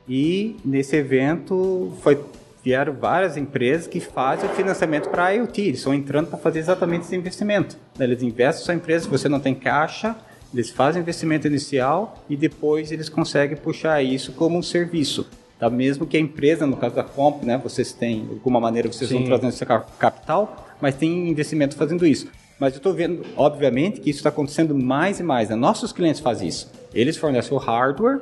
[0.09, 2.19] E nesse evento foi,
[2.63, 5.61] vieram várias empresas que fazem o financiamento para a IoT.
[5.61, 7.77] Eles estão entrando para fazer exatamente esse investimento.
[7.99, 10.17] Eles investem sua empresa, se você não tem caixa,
[10.53, 15.27] eles fazem investimento inicial e depois eles conseguem puxar isso como um serviço.
[15.59, 15.71] Tá?
[15.71, 19.09] Mesmo que a empresa, no caso da Comp, né, vocês têm, de alguma maneira, vocês
[19.09, 19.19] Sim.
[19.19, 19.65] vão trazendo esse
[19.99, 22.29] capital, mas tem investimento fazendo isso.
[22.59, 25.49] Mas eu estou vendo, obviamente, que isso está acontecendo mais e mais.
[25.49, 25.57] Né?
[25.57, 26.71] Nossos clientes fazem isso.
[26.93, 28.21] Eles fornecem o hardware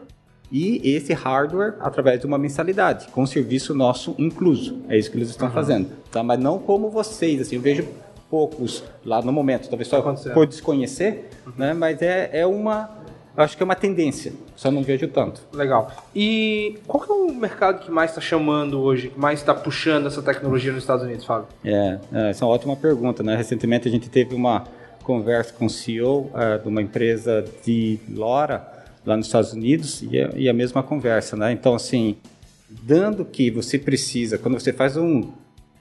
[0.51, 4.79] e esse hardware através de uma mensalidade, com serviço nosso incluso.
[4.89, 5.55] É isso que eles estão uhum.
[5.55, 5.91] fazendo.
[6.11, 6.23] Tá?
[6.23, 7.41] Mas não como vocês.
[7.41, 7.87] Assim, eu vejo
[8.31, 11.53] poucos lá no momento, talvez só por desconhecer, uhum.
[11.57, 11.73] né?
[11.73, 12.99] mas é, é uma
[13.37, 15.41] acho que é uma tendência, só não vejo tanto.
[15.53, 15.93] Legal.
[16.15, 20.21] E qual é o mercado que mais está chamando hoje, que mais está puxando essa
[20.21, 21.47] tecnologia nos Estados Unidos, Fábio?
[21.65, 23.37] É, é, essa é uma ótima pergunta, né?
[23.37, 24.65] Recentemente a gente teve uma
[25.05, 28.78] conversa com o CEO é, de uma empresa de LoRa
[29.09, 31.51] lá nos Estados Unidos e a, e a mesma conversa, né?
[31.51, 32.17] Então, assim,
[32.69, 35.33] dando que você precisa, quando você faz um,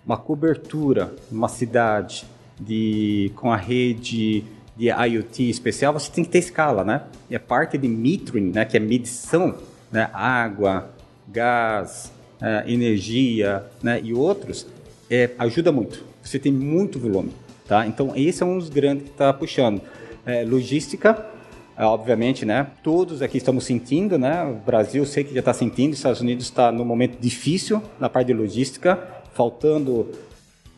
[0.05, 2.25] uma cobertura numa cidade
[2.59, 4.43] de, com a rede
[4.77, 7.03] de IoT especial, você tem que ter escala, né?
[7.29, 9.55] E a parte de metering, né, que é medição,
[9.91, 10.89] né, água,
[11.27, 12.11] gás,
[12.41, 14.67] é, energia, né, e outros,
[15.09, 16.05] é, ajuda muito.
[16.23, 17.31] Você tem muito volume,
[17.67, 17.85] tá?
[17.87, 19.81] Então esse é um dos grandes que está puxando.
[20.25, 21.36] É, logística, é,
[21.85, 22.67] obviamente, né?
[22.83, 24.43] Todos aqui estamos sentindo, né?
[24.43, 28.09] O Brasil sei que já está sentindo, os Estados Unidos está num momento difícil na
[28.09, 28.99] parte de logística,
[29.33, 30.09] faltando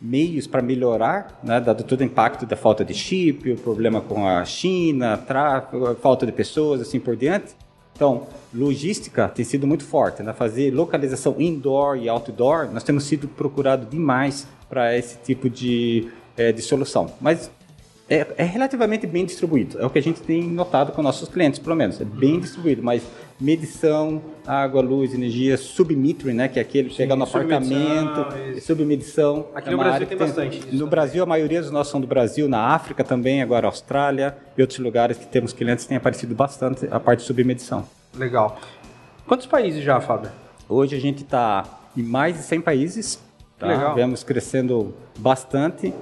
[0.00, 4.26] meios para melhorar, né, dado todo o impacto da falta de chip, o problema com
[4.26, 7.54] a China, tráfego, falta de pessoas, assim por diante.
[7.94, 10.32] Então, logística tem sido muito forte, né?
[10.32, 16.50] fazer localização indoor e outdoor, nós temos sido procurado demais para esse tipo de, é,
[16.50, 17.12] de solução.
[17.20, 17.50] Mas
[18.10, 19.80] é, é, relativamente bem distribuído.
[19.80, 22.00] É o que a gente tem notado com nossos clientes, pelo menos.
[22.00, 23.04] É bem distribuído, mas
[23.40, 28.26] medição, água, luz, energia, submetering, né, que é aquele que chega no apartamento,
[28.60, 29.46] submedição.
[29.54, 30.74] Aqui é no Brasil tem, tem bastante.
[30.74, 34.60] No Brasil, a maioria dos nossos são do Brasil, na África também, agora Austrália e
[34.60, 37.86] outros lugares que temos clientes tem aparecido bastante a parte de submedição.
[38.16, 38.58] Legal.
[39.24, 40.32] Quantos países já, Fábio?
[40.68, 41.64] Hoje a gente está
[41.96, 43.20] em mais de 100 países.
[43.56, 43.68] Tá?
[43.68, 43.94] Legal.
[43.94, 45.94] Vemos crescendo bastante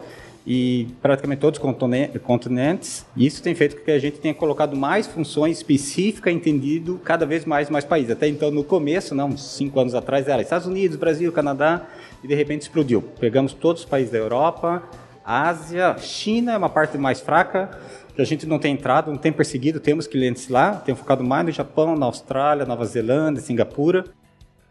[0.51, 3.05] e praticamente todos os continentes.
[3.15, 7.45] Isso tem feito com que a gente tenha colocado mais funções específicas, entendido cada vez
[7.45, 8.13] mais mais países.
[8.13, 11.87] Até então, no começo, não, cinco anos atrás, era Estados Unidos, Brasil, Canadá,
[12.25, 13.03] e de repente explodiu.
[13.21, 14.83] Pegamos todos os países da Europa,
[15.23, 17.79] Ásia, China é uma parte mais fraca,
[18.17, 21.45] que a gente não tem entrado, não tem perseguido, temos clientes lá, tem focado mais
[21.45, 24.07] no Japão, na Austrália, Nova Zelândia, Singapura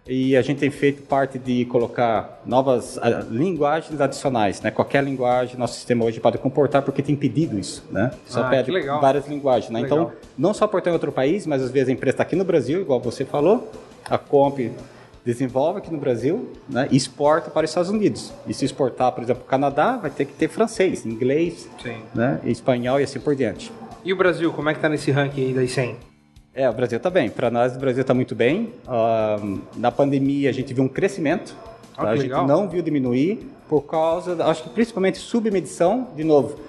[0.07, 4.71] e a gente tem feito parte de colocar novas uh, linguagens adicionais, né?
[4.71, 8.11] Qualquer linguagem nosso sistema hoje pode comportar porque tem pedido isso, né?
[8.25, 9.81] Só ah, pede várias linguagens, né?
[9.81, 12.45] Então, não só portar em outro país, mas às vezes a empresa está aqui no
[12.45, 13.71] Brasil, igual você falou,
[14.09, 14.59] a Comp
[15.25, 16.87] desenvolve aqui no Brasil, né?
[16.89, 18.31] E exporta para os Estados Unidos.
[18.47, 21.97] E se exportar, por exemplo, para o Canadá, vai ter que ter francês, inglês, Sim.
[22.15, 22.39] né?
[22.45, 23.71] espanhol e assim por diante.
[24.05, 25.97] E o Brasil, como é que está nesse ranking aí das 100?
[26.57, 27.29] É, o Brasil está bem.
[27.29, 28.73] Para nós, o Brasil está muito bem.
[28.87, 31.55] Uh, na pandemia, a gente viu um crescimento.
[31.95, 32.09] Ah, tá?
[32.09, 32.47] A gente legal.
[32.47, 36.59] não viu diminuir por causa, acho que principalmente submedição, de novo,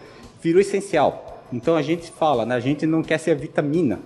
[0.43, 1.43] virou essencial.
[1.51, 2.55] Então a gente fala, né?
[2.55, 3.99] A gente não quer ser a vitamina.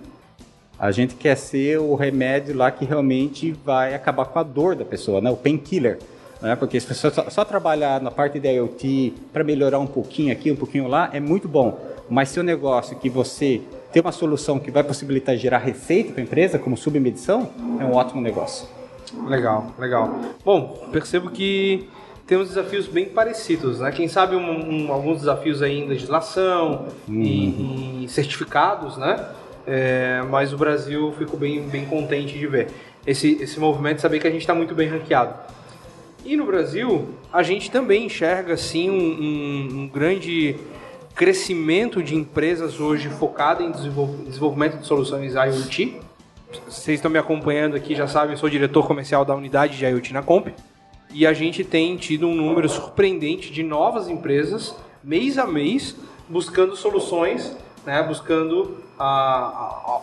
[0.79, 4.85] A gente quer ser o remédio lá que realmente vai acabar com a dor da
[4.85, 5.29] pessoa, né?
[5.29, 5.99] O painkiller.
[6.41, 6.55] Né?
[6.55, 10.49] Porque se você só, só trabalhar na parte da IoT para melhorar um pouquinho aqui,
[10.49, 11.77] um pouquinho lá, é muito bom.
[12.09, 13.61] Mas se o negócio que você
[13.93, 17.93] ter uma solução que vai possibilitar gerar receita para a empresa, como submedição, é um
[17.93, 18.67] ótimo negócio.
[19.27, 20.19] Legal, legal.
[20.43, 21.87] Bom, percebo que
[22.25, 23.91] temos desafios bem parecidos, né?
[23.91, 27.21] Quem sabe um, um, alguns desafios aí em legislação uhum.
[27.21, 29.23] e, e, certificados, né?
[29.67, 32.69] É, mas o Brasil ficou bem, bem contente de ver
[33.05, 35.35] esse, esse movimento, saber que a gente está muito bem ranqueado.
[36.25, 40.55] E no Brasil, a gente também enxerga, assim, um, um, um grande
[41.15, 45.99] crescimento de empresas hoje focada em desenvolvimento de soluções IoT.
[46.67, 50.23] Vocês estão me acompanhando aqui, já sabem, sou diretor comercial da unidade de IoT na
[50.23, 50.47] Comp.
[51.11, 55.95] E a gente tem tido um número surpreendente de novas empresas, mês a mês,
[56.27, 60.01] buscando soluções, né, buscando a, a, a,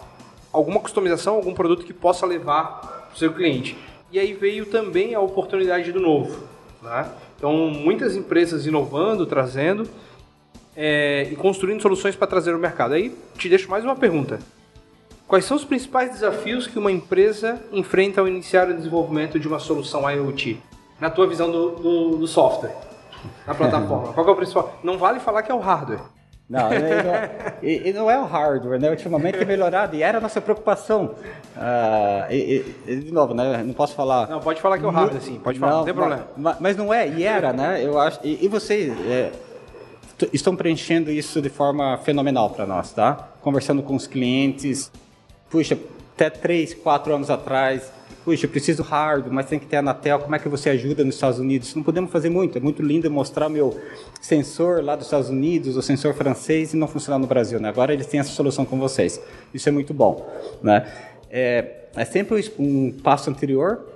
[0.52, 3.76] alguma customização, algum produto que possa levar para o seu cliente.
[4.12, 6.44] E aí veio também a oportunidade do novo.
[6.80, 7.10] Né?
[7.36, 9.88] Então, muitas empresas inovando, trazendo
[10.82, 12.94] é, e construindo soluções para trazer ao mercado.
[12.94, 14.38] Aí te deixo mais uma pergunta.
[15.28, 19.58] Quais são os principais desafios que uma empresa enfrenta ao iniciar o desenvolvimento de uma
[19.58, 20.58] solução IoT?
[20.98, 22.74] Na tua visão do, do, do software,
[23.46, 24.12] na plataforma.
[24.14, 24.78] Qual é o principal?
[24.82, 26.00] Não vale falar que é o hardware.
[26.48, 27.30] Não, e não, é,
[27.62, 28.90] e, e não é o hardware, né?
[28.90, 31.14] Ultimamente tem melhorado e era a nossa preocupação.
[31.56, 33.62] Ah, e, de novo, né?
[33.62, 34.28] Não posso falar.
[34.28, 35.38] Não, pode falar que é o hardware, sim.
[35.38, 36.26] Pode falar, não, não tem problema.
[36.36, 37.84] Mas, mas, não é, e era, né?
[37.84, 38.18] Eu acho.
[38.24, 39.30] E, vocês é,
[40.32, 43.32] estão preenchendo isso de forma fenomenal para nós, tá?
[43.40, 44.90] Conversando com os clientes.
[45.48, 45.78] Puxa,
[46.14, 47.90] até três, quatro anos atrás,
[48.24, 51.14] puxa, eu preciso hardware, mas tem que ter Anatel, como é que você ajuda nos
[51.14, 51.74] Estados Unidos?
[51.74, 53.78] Não podemos fazer muito, é muito lindo mostrar meu
[54.20, 57.68] sensor lá dos Estados Unidos, o sensor francês, e não funcionar no Brasil, né?
[57.68, 59.20] Agora eles têm essa solução com vocês.
[59.54, 60.28] Isso é muito bom,
[60.62, 60.86] né?
[61.30, 63.86] É, é sempre um passo anterior,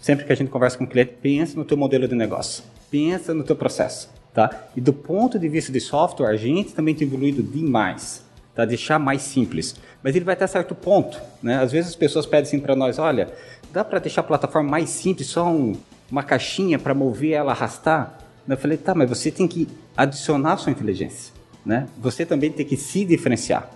[0.00, 3.34] sempre que a gente conversa com o cliente, pensa no teu modelo de negócio, pensa
[3.34, 4.50] no teu processo, tá?
[4.76, 8.22] E do ponto de vista de software, a gente também tem evoluído demais,
[8.54, 8.66] tá?
[8.66, 9.74] Deixar mais simples.
[10.02, 11.56] Mas ele vai até certo ponto, né?
[11.56, 13.32] Às vezes as pessoas pedem assim para nós, olha,
[13.72, 15.74] dá para deixar a plataforma mais simples, só um,
[16.10, 18.18] uma caixinha para mover ela arrastar?
[18.46, 21.32] Eu falei, tá, mas você tem que adicionar sua inteligência,
[21.64, 21.86] né?
[21.96, 23.70] Você também tem que se diferenciar.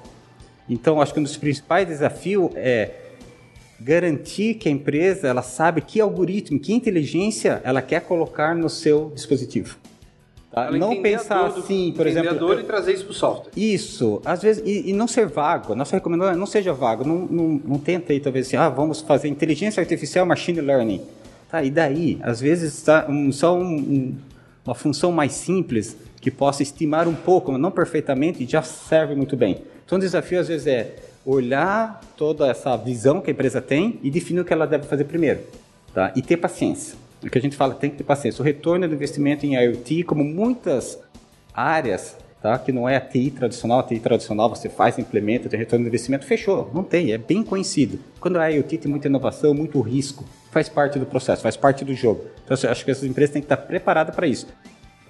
[0.69, 2.97] Então, acho que um dos principais desafios é
[3.81, 9.11] garantir que a empresa ela sabe que algoritmo, que inteligência ela quer colocar no seu
[9.15, 9.79] dispositivo.
[10.51, 10.69] Tá?
[10.73, 12.37] Não pensar assim, por exemplo.
[12.37, 13.53] Dor e trazer isso para o software.
[13.57, 15.77] Isso, às vezes, e, e, não ser vago.
[15.77, 17.05] Nossa recomendação é não seja vago.
[17.05, 21.03] Não, não, não tenta aí, talvez, assim, ah, vamos fazer inteligência artificial, machine learning.
[21.49, 24.17] Tá, e daí, às vezes, tá, um, só um, um,
[24.65, 29.37] uma função mais simples que possa estimar um pouco, mas não perfeitamente, já serve muito
[29.37, 29.63] bem.
[29.87, 34.11] Então, o desafio, às vezes, é olhar toda essa visão que a empresa tem e
[34.11, 35.41] definir o que ela deve fazer primeiro.
[35.95, 36.13] Tá?
[36.17, 36.97] E ter paciência.
[37.23, 38.41] O que a gente fala tem que ter paciência.
[38.41, 40.99] O retorno do investimento em IoT, como muitas
[41.53, 42.59] áreas, tá?
[42.59, 45.89] que não é a TI tradicional, a TI tradicional você faz, implementa, tem retorno do
[45.89, 46.71] investimento, fechou.
[46.75, 47.99] Não tem, é bem conhecido.
[48.19, 51.95] Quando a IoT tem muita inovação, muito risco, faz parte do processo, faz parte do
[51.95, 52.25] jogo.
[52.45, 54.47] Então, eu acho que essas empresas têm que estar preparadas para isso.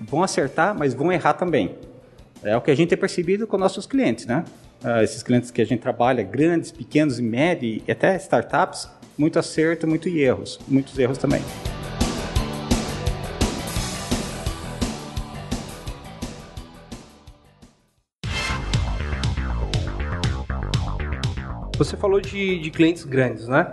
[0.01, 1.77] Vão acertar, mas vão errar também.
[2.43, 4.45] É o que a gente tem percebido com nossos clientes, né?
[4.83, 9.39] Uh, esses clientes que a gente trabalha, grandes, pequenos e médios, e até startups, muito
[9.39, 11.43] acerto, muito erros, muitos erros também.
[21.81, 23.73] Você falou de, de clientes grandes, né?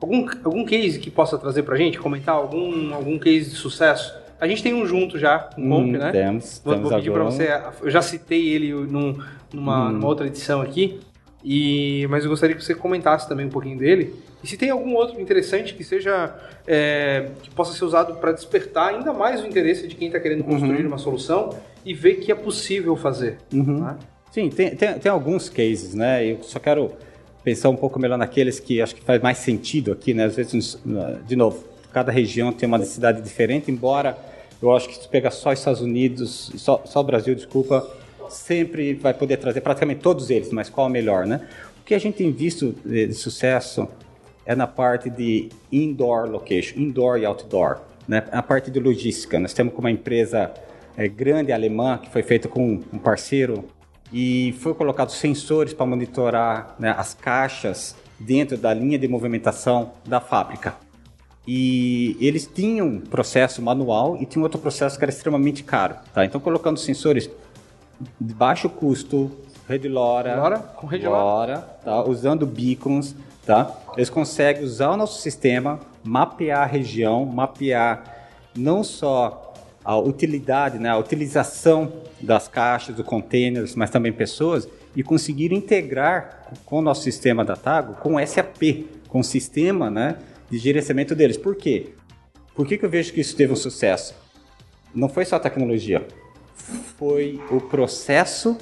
[0.00, 4.14] Algum, algum case que possa trazer pra gente, comentar algum, algum case de sucesso?
[4.40, 6.12] A gente tem um junto já, com um Comp, hum, né?
[6.12, 7.48] Temos, vou, temos vou pedir para você.
[7.82, 9.20] Eu já citei ele num,
[9.52, 9.92] numa, hum.
[9.94, 11.00] numa, outra edição aqui,
[11.44, 14.14] e, mas eu gostaria que você comentasse também um pouquinho dele.
[14.40, 16.32] E se tem algum outro interessante que seja
[16.64, 20.44] é, que possa ser usado para despertar ainda mais o interesse de quem está querendo
[20.44, 20.86] construir uhum.
[20.86, 23.38] uma solução e ver que é possível fazer.
[23.52, 23.80] Uhum.
[23.80, 23.96] Né?
[24.30, 26.24] Sim, tem, tem, tem alguns cases, né?
[26.24, 26.92] Eu só quero
[27.48, 30.24] pensar um pouco melhor naqueles que acho que faz mais sentido aqui, né?
[30.24, 30.78] Às vezes,
[31.26, 34.18] de novo, cada região tem uma necessidade diferente, embora
[34.60, 37.88] eu acho que se pega só Estados Unidos, só, só o Brasil, desculpa,
[38.28, 41.48] sempre vai poder trazer praticamente todos eles, mas qual o melhor, né?
[41.80, 43.88] O que a gente tem visto de, de sucesso
[44.44, 48.24] é na parte de indoor location, indoor e outdoor, né?
[48.30, 49.40] A parte de logística.
[49.40, 50.52] Nós temos uma empresa
[50.98, 53.64] é, grande alemã que foi feita com um parceiro
[54.12, 60.20] e foi colocado sensores para monitorar né, as caixas dentro da linha de movimentação da
[60.20, 60.74] fábrica.
[61.46, 65.96] E eles tinham um processo manual e tinham outro processo que era extremamente caro.
[66.12, 66.24] Tá?
[66.24, 67.30] Então, colocando sensores
[68.20, 69.30] de baixo custo,
[69.66, 70.58] rede LoRa, LoRa?
[70.58, 72.04] Com rede LoRa, tá?
[72.04, 73.14] usando beacons,
[73.46, 73.74] tá?
[73.96, 78.16] eles conseguem usar o nosso sistema, mapear a região, mapear
[78.54, 79.47] não só
[79.88, 86.52] a utilidade, né, a utilização das caixas, dos containers, mas também pessoas, e conseguir integrar
[86.66, 90.18] com o nosso sistema da Tago com o SAP, com o sistema né,
[90.50, 91.38] de gerenciamento deles.
[91.38, 91.94] Por quê?
[92.54, 94.14] Por que, que eu vejo que isso teve um sucesso?
[94.94, 96.06] Não foi só a tecnologia,
[96.98, 98.58] foi o processo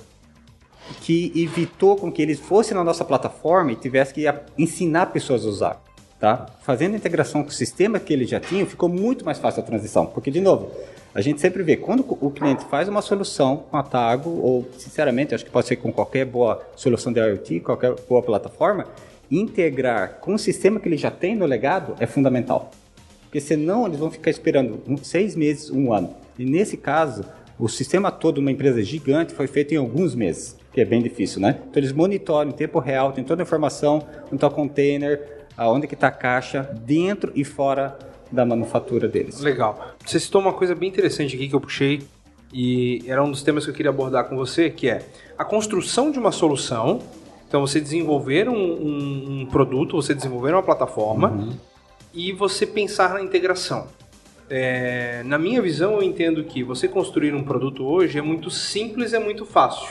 [1.01, 5.49] que evitou com que eles fossem na nossa plataforma e tivessem que ensinar pessoas a
[5.49, 5.83] usar.
[6.21, 6.47] Tá?
[6.63, 9.67] Fazendo a integração com o sistema que eles já tinham, ficou muito mais fácil a
[9.67, 10.07] transição.
[10.07, 10.71] Porque, de novo,
[11.17, 15.35] a gente sempre vê, quando o cliente faz uma solução com a Tago, ou sinceramente,
[15.35, 18.85] acho que pode ser com qualquer boa solução de IoT, qualquer boa plataforma,
[19.31, 22.71] integrar com o sistema que ele já tem no legado é fundamental.
[23.23, 26.15] Porque senão eles vão ficar esperando seis meses, um ano.
[26.39, 27.25] E nesse caso,
[27.59, 31.01] o sistema todo de uma empresa gigante foi feito em alguns meses, que é bem
[31.01, 31.61] difícil, né?
[31.71, 35.87] Então eles monitoram em tempo real, tem toda a informação, onde está o container, aonde
[35.87, 37.97] que está a caixa, dentro e fora
[38.31, 39.41] da manufatura deles.
[39.41, 39.95] Legal.
[40.05, 42.03] Você citou uma coisa bem interessante aqui que eu puxei
[42.53, 45.05] e era um dos temas que eu queria abordar com você, que é
[45.37, 47.01] a construção de uma solução.
[47.49, 51.53] Então, você desenvolver um, um, um produto, você desenvolver uma plataforma uhum.
[52.13, 53.87] e você pensar na integração.
[54.49, 59.13] É, na minha visão, eu entendo que você construir um produto hoje é muito simples,
[59.13, 59.89] é muito fácil.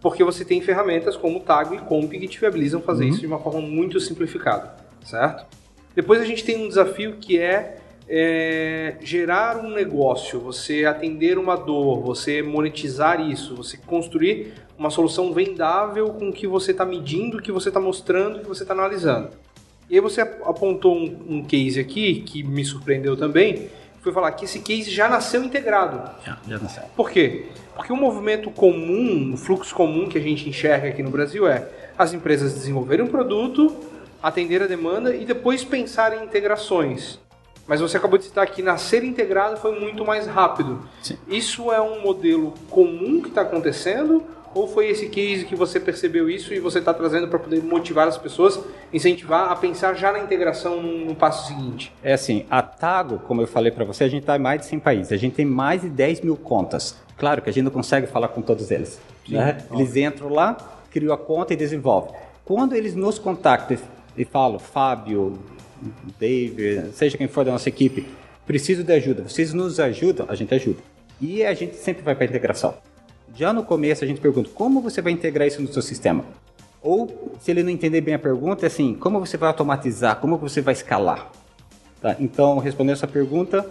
[0.00, 3.10] Porque você tem ferramentas como Tago e Comp que te viabilizam fazer uhum.
[3.10, 5.46] isso de uma forma muito simplificada, certo?
[5.98, 7.76] Depois a gente tem um desafio que é,
[8.08, 15.32] é gerar um negócio, você atender uma dor, você monetizar isso, você construir uma solução
[15.32, 18.62] vendável com o que você está medindo, o que você está mostrando, o que você
[18.62, 19.30] está analisando.
[19.90, 23.68] E aí você apontou um, um case aqui que me surpreendeu também,
[24.00, 25.96] foi falar que esse case já nasceu integrado.
[26.24, 26.84] Já, já nasceu.
[26.94, 27.46] Por quê?
[27.74, 31.10] Porque o um movimento comum, o um fluxo comum que a gente enxerga aqui no
[31.10, 31.68] Brasil é
[31.98, 37.18] as empresas desenvolverem um produto, atender a demanda e depois pensar em integrações.
[37.66, 40.82] Mas você acabou de citar que nascer integrado foi muito mais rápido.
[41.02, 41.18] Sim.
[41.28, 46.28] Isso é um modelo comum que está acontecendo ou foi esse case que você percebeu
[46.30, 48.58] isso e você está trazendo para poder motivar as pessoas,
[48.92, 51.92] incentivar a pensar já na integração no, passo seguinte?
[52.02, 54.66] É assim, a Tago, como eu falei para você, a gente está em mais de
[54.66, 55.12] 100 países.
[55.12, 56.96] A gente tem mais de 10 mil contas.
[57.18, 58.98] Claro que a gente não consegue falar com todos eles.
[59.28, 59.58] Né?
[59.70, 60.56] Eles entram lá,
[60.90, 62.14] criam a conta e desenvolvem.
[62.44, 63.76] Quando eles nos contactam
[64.22, 65.38] e falam, Fábio,
[66.18, 68.06] David, seja quem for da nossa equipe,
[68.46, 70.78] preciso de ajuda, vocês nos ajudam, a gente ajuda.
[71.20, 72.74] E a gente sempre vai para a integração.
[73.34, 76.24] Já no começo a gente pergunta como você vai integrar isso no seu sistema.
[76.80, 80.38] Ou, se ele não entender bem a pergunta, é assim, como você vai automatizar, como
[80.38, 81.30] você vai escalar?
[82.00, 82.16] Tá?
[82.20, 83.68] Então, respondendo essa pergunta,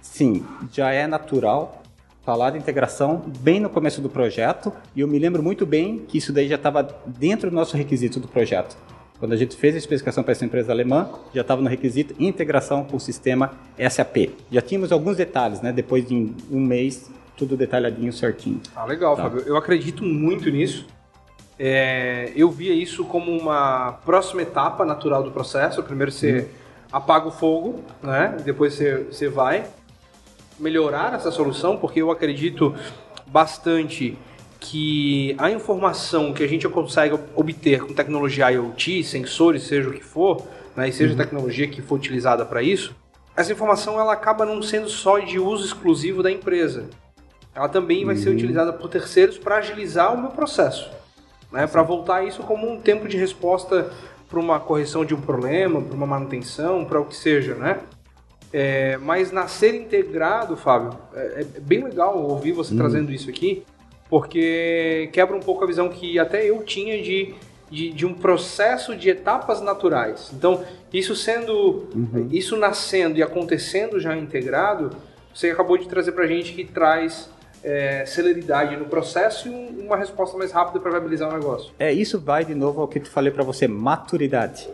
[0.00, 1.82] sim, já é natural
[2.24, 6.16] falar de integração bem no começo do projeto, e eu me lembro muito bem que
[6.16, 8.76] isso daí já estava dentro do nosso requisito do projeto.
[9.18, 12.84] Quando a gente fez a especificação para essa empresa alemã, já estava no requisito integração
[12.84, 13.52] com o sistema
[13.90, 14.30] SAP.
[14.50, 15.72] Já tínhamos alguns detalhes, né?
[15.72, 18.60] Depois de um mês tudo detalhadinho certinho.
[18.74, 19.24] Ah, legal, tá.
[19.24, 19.42] Fábio.
[19.46, 20.86] Eu acredito muito nisso.
[21.58, 25.82] É, eu via isso como uma próxima etapa natural do processo.
[25.82, 26.46] Primeiro você uhum.
[26.92, 28.36] apaga o fogo, né?
[28.44, 29.66] Depois você, você vai
[30.58, 32.74] melhorar essa solução, porque eu acredito
[33.26, 34.16] bastante
[34.64, 40.02] que a informação que a gente consegue obter com tecnologia IoT, sensores, seja o que
[40.02, 40.42] for,
[40.74, 41.20] né, e seja uhum.
[41.20, 42.94] a tecnologia que for utilizada para isso,
[43.36, 46.88] essa informação ela acaba não sendo só de uso exclusivo da empresa
[47.54, 48.34] ela também vai ser uhum.
[48.34, 50.90] utilizada por terceiros para agilizar o meu processo.
[51.52, 51.66] Né?
[51.66, 53.90] Para voltar isso como um tempo de resposta
[54.28, 57.80] para uma correção de um problema, para uma manutenção, para o que seja, né?
[58.52, 62.78] É, mas nascer integrado, Fábio, é, é bem legal ouvir você uhum.
[62.78, 63.64] trazendo isso aqui,
[64.14, 67.34] porque quebra um pouco a visão que até eu tinha de,
[67.68, 70.30] de, de um processo de etapas naturais.
[70.32, 70.62] Então,
[70.92, 72.28] isso sendo, uhum.
[72.30, 74.90] isso nascendo e acontecendo já integrado,
[75.34, 77.28] você acabou de trazer para a gente que traz
[77.64, 81.72] é, celeridade no processo e uma resposta mais rápida para viabilizar o negócio.
[81.76, 84.68] É, isso vai de novo ao que eu falei para você, maturidade.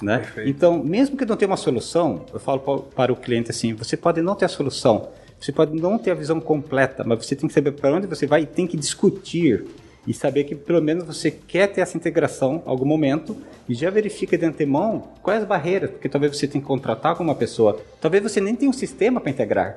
[0.00, 0.26] Né?
[0.46, 2.60] Então, mesmo que não tenha uma solução, eu falo
[2.94, 5.10] para o cliente assim: você pode não ter a solução,
[5.46, 8.26] você pode não ter a visão completa, mas você tem que saber para onde você
[8.26, 9.64] vai e tem que discutir
[10.04, 13.36] e saber que pelo menos você quer ter essa integração em algum momento
[13.68, 17.22] e já verifica de antemão quais as barreiras, porque talvez você tenha que contratar com
[17.22, 19.76] uma pessoa, talvez você nem tenha um sistema para integrar.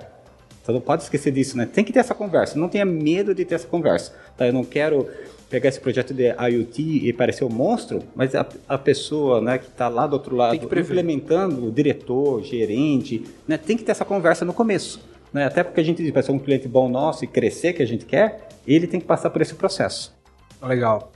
[0.64, 1.68] Então não pode esquecer disso, né?
[1.72, 2.58] Tem que ter essa conversa.
[2.58, 4.12] Não tenha medo de ter essa conversa.
[4.36, 4.48] Tá?
[4.48, 5.08] Eu não quero
[5.52, 9.68] pegar esse projeto de IoT e parecer um monstro, mas a, a pessoa né, que
[9.68, 14.44] está lá do outro lado implementando, o diretor, gerente, né, tem que ter essa conversa
[14.46, 15.00] no começo.
[15.34, 15.46] Né?
[15.46, 17.88] Até porque a gente diz, para ser um cliente bom nosso e crescer que a
[17.88, 20.18] gente quer, ele tem que passar por esse processo.
[20.62, 21.12] Legal.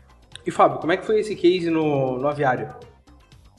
[0.45, 2.69] E Fábio, como é que foi esse case no, no aviário?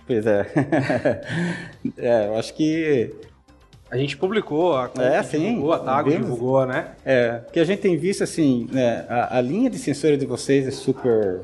[0.06, 0.46] Pois é.
[1.96, 3.10] é, eu acho que
[3.90, 6.92] a gente publicou, a é, sim, divulgou, a Tago divulgou, né?
[7.04, 10.66] É, que a gente tem visto assim, né, a, a linha de sensores de vocês
[10.66, 11.40] é super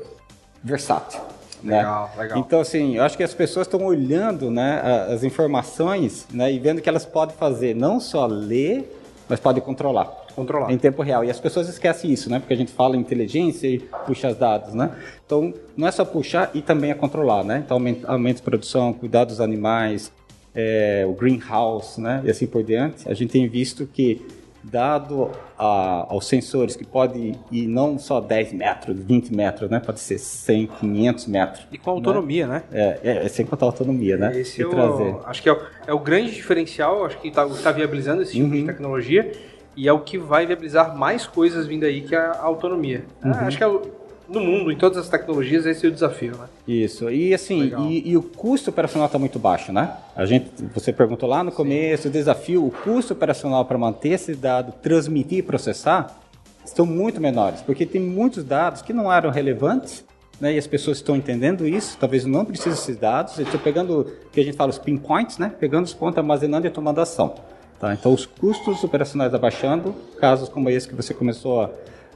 [0.63, 1.21] versátil.
[1.63, 1.77] Né?
[1.77, 2.23] Legal, né?
[2.23, 2.39] legal.
[2.39, 6.81] Então, assim, eu acho que as pessoas estão olhando né, as informações né, e vendo
[6.81, 9.00] que elas podem fazer, não só ler,
[9.31, 10.05] mas podem controlar.
[10.35, 10.71] Controlar.
[10.71, 11.23] Em tempo real.
[11.23, 12.39] E as pessoas esquecem isso, né?
[12.39, 14.91] Porque a gente fala em inteligência e puxa os dados, né?
[15.25, 17.63] Então, não é só puxar e também é controlar, né?
[17.65, 17.77] Então,
[18.07, 20.11] aumento de produção, cuidar dos animais,
[20.53, 24.21] é, o greenhouse, né, e assim por diante, a gente tem visto que,
[24.63, 29.99] dado a, aos sensores que pode ir não só 10 metros, 20 metros, né, pode
[29.99, 31.67] ser 100, 500 metros.
[31.71, 32.63] E com autonomia, né?
[32.71, 32.97] né?
[33.03, 34.39] É, é, é, sem contar a autonomia, né?
[34.39, 37.71] Esse é o, acho que é o, é o, grande diferencial, acho que está tá
[37.71, 38.51] viabilizando esse tipo uhum.
[38.51, 39.31] de tecnologia
[39.75, 43.05] e é o que vai viabilizar mais coisas vindo aí que a, a autonomia.
[43.23, 43.31] Uhum.
[43.31, 44.00] acho que é o
[44.31, 46.45] no mundo, em todas as tecnologias, esse é o desafio, né?
[46.67, 47.09] Isso.
[47.09, 49.95] E assim, e, e, o custo operacional está muito baixo, né?
[50.15, 52.09] A gente, você perguntou lá no começo, Sim.
[52.09, 56.19] o desafio, o custo operacional para manter esse dado, transmitir e processar,
[56.65, 60.03] estão muito menores, porque tem muitos dados que não eram relevantes,
[60.39, 60.53] né?
[60.55, 64.29] E as pessoas estão entendendo isso, talvez não precisem desses dados, eles estão pegando, o
[64.31, 65.51] que a gente fala, os pinpoints, né?
[65.59, 67.35] Pegando os pontos, armazenando e tomando ação.
[67.79, 67.93] Tá?
[67.93, 71.69] Então, os custos operacionais abaixando, casos como esse que você começou a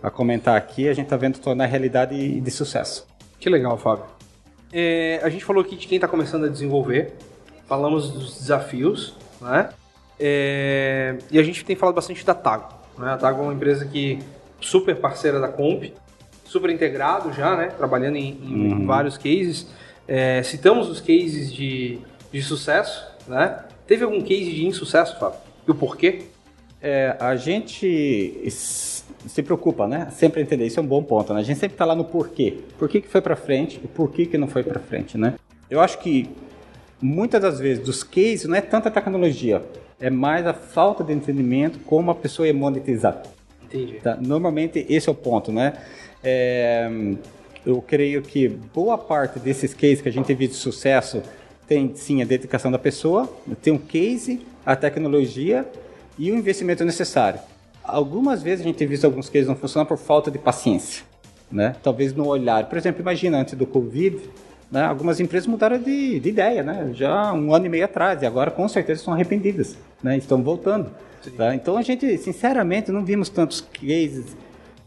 [0.05, 3.07] a comentar aqui, a gente está vendo tornar realidade de sucesso.
[3.39, 4.05] Que legal, Fábio.
[4.71, 7.13] É, a gente falou aqui de quem está começando a desenvolver,
[7.67, 9.69] falamos dos desafios, né?
[10.19, 12.73] É, e a gente tem falado bastante da Tago.
[12.97, 13.09] Né?
[13.11, 14.19] A Tago é uma empresa que
[14.61, 15.85] super parceira da Comp,
[16.43, 17.67] super integrado já, né?
[17.75, 18.85] Trabalhando em, em uhum.
[18.85, 19.67] vários cases.
[20.07, 21.99] É, citamos os cases de,
[22.31, 23.63] de sucesso, né?
[23.87, 25.39] Teve algum case de insucesso, Fábio?
[25.67, 26.25] E o porquê?
[26.79, 28.39] É, a gente
[29.27, 30.07] se preocupa, né?
[30.11, 31.39] Sempre entender, isso é um bom ponto, né?
[31.39, 32.59] A gente sempre está lá no porquê.
[32.77, 35.35] Por que, que foi para frente e por que, que não foi para frente, né?
[35.69, 36.29] Eu acho que
[37.01, 39.61] muitas das vezes dos cases não é tanta tecnologia,
[39.99, 43.23] é mais a falta de entendimento como a pessoa é monetizar.
[43.63, 43.95] Entendi.
[43.95, 44.17] Tá?
[44.19, 45.73] Normalmente esse é o ponto, né?
[46.23, 46.89] É,
[47.65, 51.21] eu creio que boa parte desses cases que a gente teve de sucesso
[51.67, 53.27] tem sim a dedicação da pessoa,
[53.61, 55.65] tem um case, a tecnologia
[56.17, 57.39] e o investimento necessário.
[57.87, 61.03] Algumas vezes a gente tem visto alguns cases não funcionar por falta de paciência,
[61.51, 61.75] né?
[61.83, 62.67] Talvez no olhar.
[62.67, 64.19] Por exemplo, imagina antes do Covid,
[64.71, 66.89] né, algumas empresas mudaram de, de, ideia, né?
[66.93, 70.17] Já um ano e meio atrás e agora com certeza estão arrependidas, né?
[70.17, 70.89] Estão voltando.
[71.37, 71.55] Tá?
[71.55, 74.35] Então a gente, sinceramente, não vimos tantos cases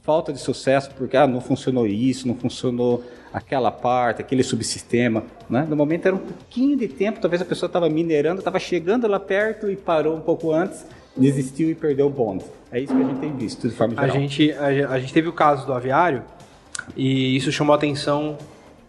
[0.03, 5.67] falta de sucesso porque ah, não funcionou isso, não funcionou aquela parte, aquele subsistema, né?
[5.69, 9.21] No momento era um pouquinho de tempo, talvez a pessoa estava minerando, estava chegando lá
[9.21, 10.85] perto e parou um pouco antes
[11.19, 12.45] desistiu e perdeu o bonde.
[12.71, 14.09] É isso que a gente tem visto, de forma geral.
[14.09, 16.23] A gente, a, a gente teve o caso do aviário
[16.97, 18.37] e isso chamou a atenção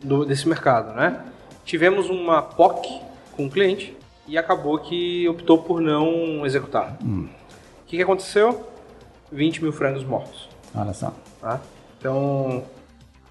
[0.03, 1.23] do, desse mercado, né?
[1.65, 3.01] Tivemos uma POC
[3.35, 3.95] com o cliente
[4.27, 6.97] e acabou que optou por não executar.
[7.03, 7.27] Hum.
[7.81, 8.67] O que, que aconteceu?
[9.31, 10.49] 20 mil frangos mortos.
[10.73, 11.13] Olha só.
[11.41, 11.59] Tá?
[11.97, 12.63] Então,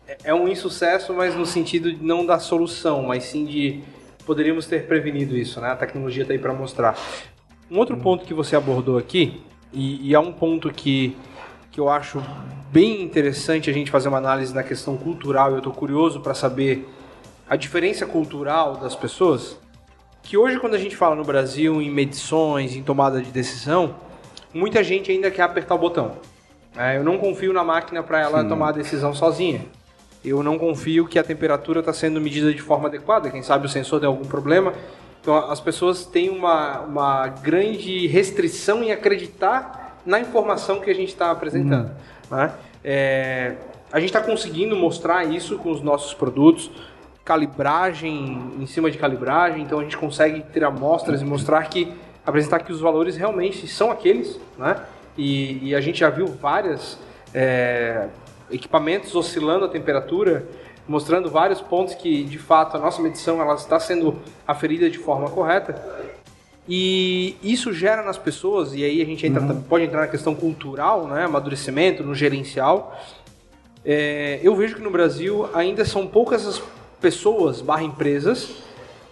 [0.07, 3.82] é, é um insucesso, mas no sentido de não da solução, mas sim de
[4.24, 5.70] poderíamos ter prevenido isso, né?
[5.70, 6.99] A tecnologia está aí para mostrar.
[7.70, 9.42] Um outro ponto que você abordou aqui,
[9.72, 11.14] e, e é um ponto que,
[11.70, 12.22] que eu acho
[12.72, 16.88] bem interessante a gente fazer uma análise na questão cultural, eu estou curioso para saber
[17.48, 19.58] a diferença cultural das pessoas,
[20.22, 23.96] que hoje quando a gente fala no Brasil em medições, em tomada de decisão,
[24.52, 26.12] muita gente ainda quer apertar o botão.
[26.76, 28.48] É, eu não confio na máquina para ela Sim.
[28.48, 29.64] tomar a decisão sozinha.
[30.24, 33.30] Eu não confio que a temperatura está sendo medida de forma adequada.
[33.30, 34.72] Quem sabe o sensor tem algum problema
[35.20, 41.08] então as pessoas têm uma, uma grande restrição em acreditar na informação que a gente
[41.08, 41.90] está apresentando.
[42.30, 42.36] Hum.
[42.36, 42.52] Né?
[42.84, 43.54] É,
[43.92, 46.70] a gente está conseguindo mostrar isso com os nossos produtos,
[47.24, 51.92] calibragem em cima de calibragem, então a gente consegue ter amostras e mostrar que
[52.24, 54.82] apresentar que os valores realmente são aqueles, né?
[55.16, 56.98] E, e a gente já viu vários
[57.34, 58.06] é,
[58.50, 60.46] equipamentos oscilando a temperatura
[60.89, 64.16] mostrando vários pontos que, de fato, a nossa medição ela está sendo
[64.47, 65.80] aferida de forma correta.
[66.68, 69.62] E isso gera nas pessoas, e aí a gente entra, uhum.
[69.62, 72.99] pode entrar na questão cultural, né, amadurecimento, no gerencial.
[73.84, 76.62] É, eu vejo que no Brasil ainda são poucas as
[77.01, 78.57] pessoas barra empresas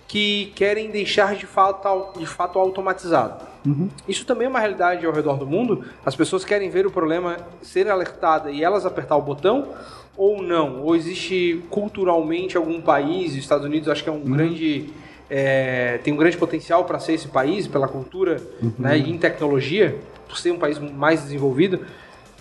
[0.06, 3.44] que querem deixar de fato, de fato automatizado.
[3.64, 3.88] Uhum.
[4.06, 5.84] Isso também é uma realidade ao redor do mundo.
[6.04, 9.68] As pessoas querem ver o problema ser alertado e elas apertar o botão,
[10.16, 10.82] ou não?
[10.82, 14.32] Ou existe culturalmente algum país, os Estados Unidos acho que é um uhum.
[14.32, 14.90] grande.
[15.28, 18.72] É, tem um grande potencial para ser esse país, pela cultura uhum.
[18.78, 19.98] né, e em tecnologia,
[20.28, 21.80] por ser um país mais desenvolvido,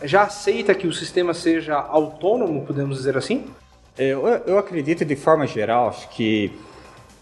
[0.03, 3.45] já aceita que o sistema seja autônomo, podemos dizer assim?
[3.97, 6.51] É, eu, eu acredito de forma geral, acho que,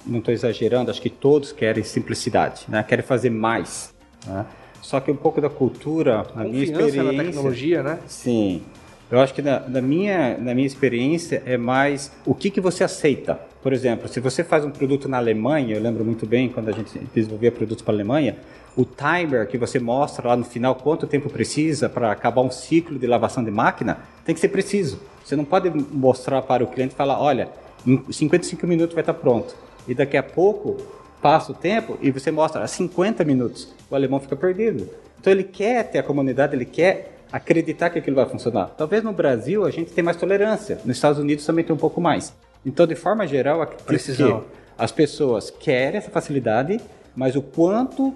[0.05, 2.83] não estou exagerando, acho que todos querem simplicidade, né?
[2.83, 3.93] querem fazer mais.
[4.25, 4.45] Né?
[4.81, 7.03] Só que um pouco da cultura, na minha experiência...
[7.03, 7.99] na tecnologia, né?
[8.05, 8.63] Sim.
[9.13, 12.83] Eu acho que na, na, minha, na minha experiência é mais o que, que você
[12.83, 13.39] aceita.
[13.61, 16.71] Por exemplo, se você faz um produto na Alemanha, eu lembro muito bem quando a
[16.71, 18.37] gente desenvolvia produtos para a Alemanha,
[18.75, 22.97] o timer que você mostra lá no final quanto tempo precisa para acabar um ciclo
[22.97, 24.99] de lavação de máquina tem que ser preciso.
[25.23, 27.49] Você não pode mostrar para o cliente e falar, olha,
[27.85, 29.55] em 55 minutos vai estar pronto.
[29.87, 30.77] E daqui a pouco
[31.21, 33.75] passa o tempo e você mostra a 50 minutos.
[33.91, 34.89] O alemão fica perdido.
[35.21, 38.67] Então ele quer ter a comunidade, ele quer acreditar que aquilo vai funcionar.
[38.77, 41.99] Talvez no Brasil a gente tenha mais tolerância, nos Estados Unidos também tem um pouco
[41.99, 42.31] mais.
[42.63, 46.79] Então, de forma geral, acredito que as pessoas querem essa facilidade,
[47.15, 48.13] mas o quanto,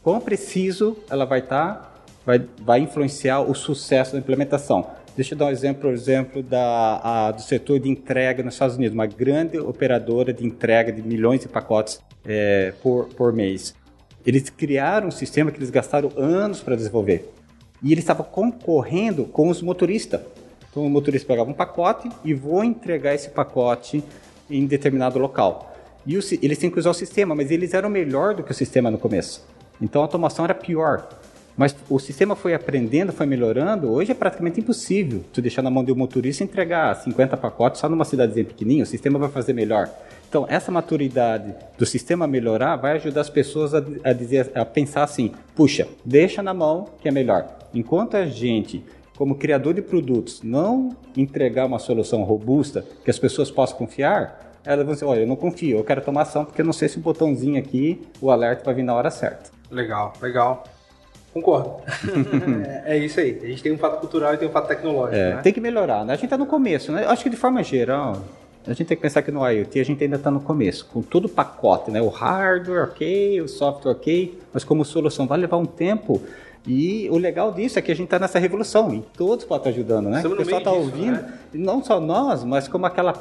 [0.00, 1.92] quão preciso ela vai estar, tá,
[2.24, 4.86] vai, vai influenciar o sucesso da implementação.
[5.16, 8.76] Deixa eu dar um exemplo, por exemplo, da, a, do setor de entrega nos Estados
[8.76, 13.74] Unidos, uma grande operadora de entrega de milhões de pacotes é, por, por mês.
[14.24, 17.28] Eles criaram um sistema que eles gastaram anos para desenvolver.
[17.82, 20.20] E eles estavam concorrendo com os motoristas.
[20.70, 24.02] Então o motorista pegava um pacote e vou entregar esse pacote
[24.50, 25.74] em determinado local.
[26.06, 28.54] E o, eles têm que usar o sistema, mas eles eram melhor do que o
[28.54, 29.44] sistema no começo.
[29.80, 31.08] Então a automação era pior.
[31.56, 33.90] Mas o sistema foi aprendendo, foi melhorando.
[33.90, 37.88] Hoje é praticamente impossível tu deixar na mão de um motorista entregar 50 pacotes só
[37.88, 38.84] numa cidadezinha pequenininha.
[38.84, 39.90] O sistema vai fazer melhor.
[40.28, 45.02] Então, essa maturidade do sistema melhorar vai ajudar as pessoas a, a, dizer, a pensar
[45.02, 47.61] assim: puxa, deixa na mão que é melhor.
[47.74, 48.84] Enquanto a gente,
[49.16, 54.84] como criador de produtos, não entregar uma solução robusta que as pessoas possam confiar, elas
[54.84, 56.98] vão dizer: olha, eu não confio, eu quero tomar ação porque eu não sei se
[56.98, 59.50] o botãozinho aqui, o alerta vai vir na hora certa.
[59.70, 60.64] Legal, legal.
[61.32, 61.76] Concordo.
[62.84, 63.40] é, é, isso aí.
[63.42, 65.16] A gente tem um fato cultural e tem um fato tecnológico.
[65.16, 65.42] É, né?
[65.42, 66.12] Tem que melhorar, né?
[66.12, 67.06] A gente está no começo, né?
[67.06, 68.22] Acho que de forma geral,
[68.66, 71.00] a gente tem que pensar que no IoT a gente ainda está no começo, com
[71.00, 72.02] todo o pacote, né?
[72.02, 76.22] O hardware ok, o software ok, mas como solução vai levar um tempo.
[76.66, 79.70] E o legal disso é que a gente está nessa revolução e todos podem estar
[79.70, 80.18] ajudando, né?
[80.18, 81.38] Estamos o pessoal está ouvindo, né?
[81.52, 83.12] não só nós, mas como aquela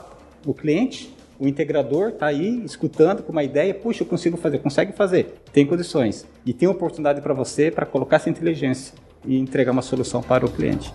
[0.46, 4.92] o cliente, o integrador está aí escutando com uma ideia, puxa, eu consigo fazer, consegue
[4.92, 8.94] fazer, tem condições e tem oportunidade para você para colocar essa inteligência
[9.26, 10.94] e entregar uma solução para o cliente.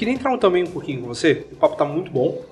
[0.00, 1.46] Queria entrar também um pouquinho com você.
[1.52, 2.42] O papo está muito bom.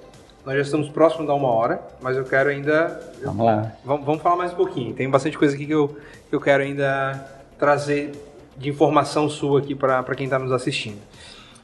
[0.44, 3.00] Nós já estamos próximos da uma hora, mas eu quero ainda.
[3.24, 3.72] Vamos lá.
[3.82, 4.92] Vamos, vamos falar mais um pouquinho.
[4.92, 5.96] Tem bastante coisa aqui que eu,
[6.28, 7.26] que eu quero ainda
[7.58, 8.12] trazer
[8.54, 10.98] de informação sua aqui para quem está nos assistindo.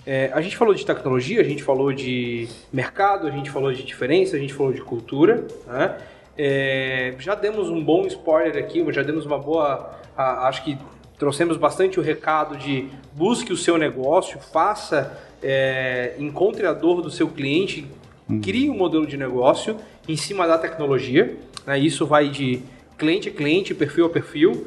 [0.07, 3.83] É, a gente falou de tecnologia, a gente falou de mercado, a gente falou de
[3.83, 5.47] diferença, a gente falou de cultura.
[5.67, 5.99] Né?
[6.39, 9.99] É, já demos um bom spoiler aqui, já demos uma boa.
[10.17, 10.79] A, acho que
[11.19, 17.11] trouxemos bastante o recado de busque o seu negócio, faça, é, encontre a dor do
[17.11, 17.87] seu cliente,
[18.29, 18.41] hum.
[18.41, 19.77] crie um modelo de negócio
[20.09, 21.37] em cima da tecnologia.
[21.67, 21.79] Né?
[21.79, 22.63] Isso vai de
[22.97, 24.67] cliente a cliente, perfil a perfil.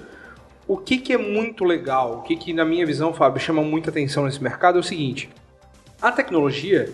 [0.68, 3.90] O que, que é muito legal, o que, que na minha visão, Fábio, chama muita
[3.90, 5.30] atenção nesse mercado é o seguinte:
[6.00, 6.94] a tecnologia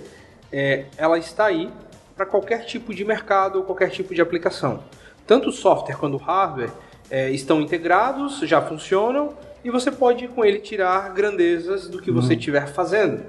[0.51, 1.69] é, ela está aí
[2.15, 4.83] para qualquer tipo de mercado ou qualquer tipo de aplicação.
[5.25, 6.71] Tanto o software quanto o hardware
[7.09, 12.21] é, estão integrados, já funcionam e você pode com ele tirar grandezas do que uhum.
[12.21, 13.23] você estiver fazendo.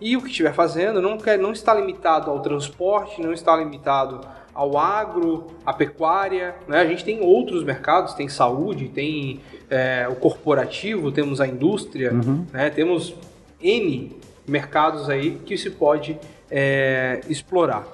[0.00, 4.20] E o que estiver fazendo não, quer, não está limitado ao transporte, não está limitado
[4.54, 6.54] ao agro, à pecuária.
[6.66, 6.80] Né?
[6.80, 12.46] A gente tem outros mercados, tem saúde, tem é, o corporativo, temos a indústria, uhum.
[12.52, 12.70] né?
[12.70, 13.14] temos
[13.60, 16.18] N mercados aí que se pode
[16.50, 17.86] é, explorar.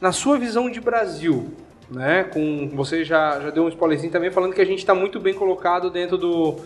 [0.00, 1.52] Na sua visão de Brasil,
[1.90, 2.24] né?
[2.24, 5.34] Com você já, já deu um spoilerzinho também falando que a gente está muito bem
[5.34, 6.56] colocado dentro do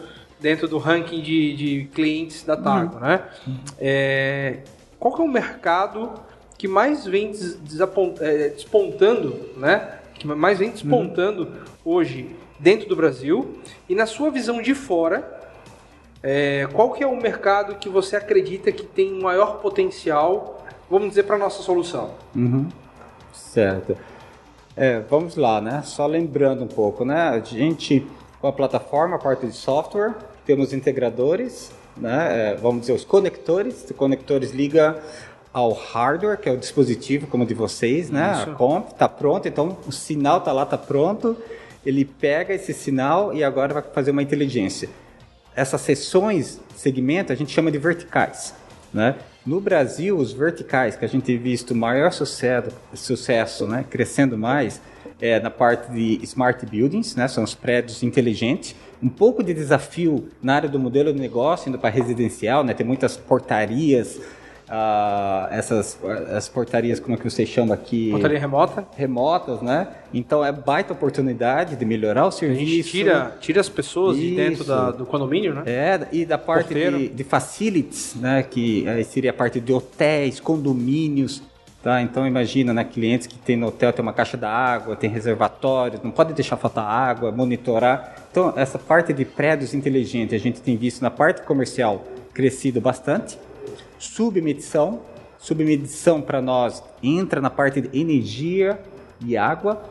[0.41, 3.01] dentro do ranking de, de clientes da Targo, uhum.
[3.01, 3.25] né?
[3.79, 4.59] É,
[4.99, 6.13] qual que é o mercado
[6.57, 7.33] que mais vem
[8.21, 9.99] é, despontando, né?
[10.15, 11.53] Que mais vem despontando uhum.
[11.85, 13.59] hoje dentro do Brasil
[13.89, 15.43] e na sua visão de fora,
[16.23, 21.25] é, qual que é o mercado que você acredita que tem maior potencial, vamos dizer,
[21.25, 22.13] para nossa solução?
[22.35, 22.69] Uhum.
[23.33, 23.97] Certo.
[24.77, 25.83] É, vamos lá, né?
[25.85, 27.29] Só lembrando um pouco, né?
[27.29, 28.07] A gente,
[28.45, 30.13] com a plataforma, a parte de software,
[30.45, 32.51] temos integradores, né?
[32.53, 33.85] É, vamos dizer, os conectores.
[33.85, 35.03] Os conectores liga
[35.51, 38.33] ao hardware, que é o dispositivo como o de vocês, né?
[38.35, 38.51] Isso.
[38.51, 41.39] A comp está pronto, então o sinal está lá, está pronto.
[41.87, 44.91] Ele pega esse sinal e agora vai fazer uma inteligência.
[45.57, 48.55] Essas seções, segmento, a gente chama de verticais,
[48.93, 49.15] né?
[49.47, 54.83] No Brasil, os verticais que a gente tem visto maior sucesso, sucesso né, crescendo mais,
[55.21, 58.75] é na parte de smart buildings, né, são os prédios inteligentes.
[59.03, 62.87] Um pouco de desafio na área do modelo de negócio, indo para residencial, né, tem
[62.87, 64.21] muitas portarias,
[64.69, 65.99] ah, essas
[66.35, 68.11] as portarias, como é que você chama aqui?
[68.11, 68.87] Portaria remota?
[68.97, 69.89] Remotas, né?
[70.13, 72.63] Então é baita oportunidade de melhorar o serviço.
[72.63, 74.27] A gente tira, tira as pessoas Isso.
[74.27, 75.63] de dentro da, do condomínio, né?
[75.67, 78.43] É, e da parte de, de, facilities, né?
[78.43, 81.43] Que aí seria a parte de hotéis, condomínios.
[81.85, 85.11] Tá, então imagina, né, clientes que tem no hotel tem uma caixa da água, tem
[85.11, 88.25] reservatórios, não pode deixar faltar água, monitorar.
[88.31, 93.39] Então essa parte de prédios inteligentes a gente tem visto na parte comercial crescido bastante
[93.99, 95.01] submedição.
[95.39, 98.81] Submedição para nós entra na parte de energia
[99.23, 99.85] e água,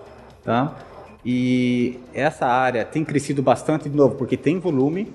[0.44, 0.76] tá?
[1.24, 5.14] E essa área tem crescido bastante de novo porque tem volume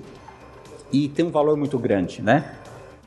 [0.93, 2.55] e tem um valor muito grande, né?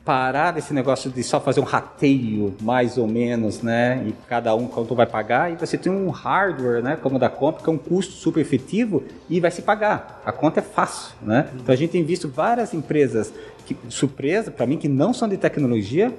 [0.04, 4.02] Parar desse negócio de só fazer um rateio, mais ou menos, né?
[4.06, 6.98] E cada um quanto vai pagar, e você tem um hardware, né?
[7.00, 10.20] Como da compra, que é um custo super efetivo e vai se pagar.
[10.24, 11.48] A conta é fácil, né?
[11.54, 13.32] Então a gente tem visto várias empresas,
[13.64, 16.12] que, surpresa para mim, que não são de tecnologia,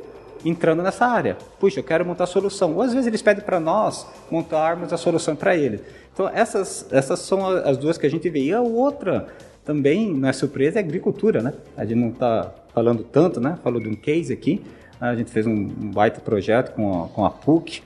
[0.45, 1.37] entrando nessa área.
[1.59, 2.73] Puxa, eu quero montar a solução.
[2.75, 5.81] Ou às vezes eles pedem para nós montarmos a solução para eles.
[6.13, 8.39] Então essas, essas são as duas que a gente vê.
[8.39, 9.27] E a outra
[9.63, 11.53] também, não é surpresa, é agricultura, né?
[11.75, 13.57] A gente não está falando tanto, né?
[13.63, 14.61] Falou de um case aqui.
[14.99, 17.81] A gente fez um, baita projeto com a, com a PUC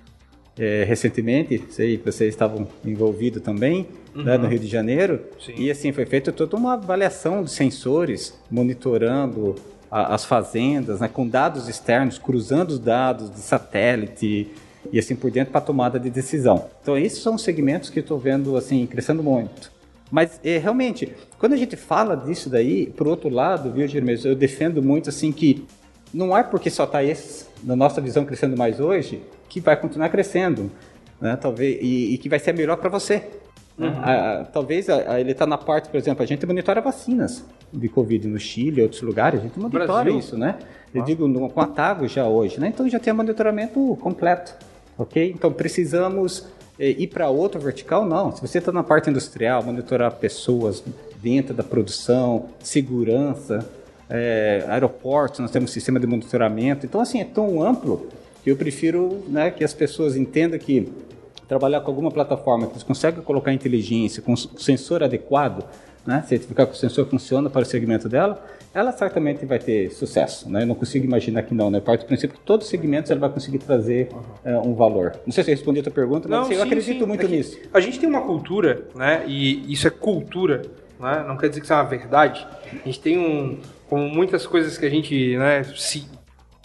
[0.58, 4.24] é, recentemente, sei que vocês estavam envolvidos também, uhum.
[4.24, 5.22] né, no Rio de Janeiro.
[5.40, 5.54] Sim.
[5.58, 9.56] E assim, foi feita toda uma avaliação de sensores, monitorando
[9.90, 14.52] a, as fazendas, né, com dados externos, cruzando os dados de satélite
[14.92, 16.66] e assim por diante para tomada de decisão.
[16.82, 19.72] Então, esses são segmentos que estou vendo assim crescendo muito.
[20.12, 24.36] Mas é, realmente, quando a gente fala disso daí, por outro lado, viu, Jeremias, eu
[24.36, 25.66] defendo muito assim que
[26.14, 30.10] não é porque só está esse, na nossa visão, crescendo mais hoje, que vai continuar
[30.10, 30.72] crescendo,
[31.20, 31.36] né?
[31.36, 33.28] Talvez e, e que vai ser melhor para você.
[33.78, 33.90] Né?
[33.90, 34.00] Uhum.
[34.00, 37.88] A, a, talvez a, ele está na parte, por exemplo, a gente monitora vacinas de
[37.90, 40.18] Covid no Chile e outros lugares, a gente monitora Brasil.
[40.18, 40.58] isso, né?
[40.94, 41.06] Eu ah.
[41.06, 42.70] digo no, com a Tago já hoje, né?
[42.70, 44.56] Então já tem monitoramento completo,
[44.98, 45.32] ok?
[45.36, 46.48] Então precisamos
[46.80, 48.06] ir para outro vertical?
[48.06, 48.36] Não.
[48.36, 50.84] Se você está na parte industrial, monitorar pessoas
[51.22, 53.68] dentro da produção, segurança,
[54.10, 56.86] é, aeroportos, nós temos sistema de monitoramento.
[56.86, 58.08] Então, assim, é tão amplo
[58.44, 60.92] que eu prefiro né, que as pessoas entendam que
[61.48, 65.64] trabalhar com alguma plataforma que eles conseguem colocar inteligência, com sensor adequado,
[66.06, 68.44] né, certificar que o sensor funciona para o segmento dela,
[68.74, 70.50] ela certamente vai ter sucesso.
[70.50, 70.64] Né?
[70.64, 71.70] Eu não consigo imaginar que não.
[71.70, 71.80] Né?
[71.80, 74.22] Parte do princípio que todos os segmentos ela vai conseguir trazer uhum.
[74.46, 75.14] é, um valor.
[75.26, 77.06] Não sei se eu respondi a tua pergunta, mas não, assim, sim, eu acredito sim.
[77.06, 77.58] muito é nisso.
[77.74, 79.24] A gente tem uma cultura, né?
[79.28, 80.62] e isso é cultura,
[81.00, 81.26] né?
[81.28, 82.48] não quer dizer que isso é uma verdade.
[82.72, 83.60] A gente tem um,
[83.90, 86.08] como muitas coisas que a gente né, se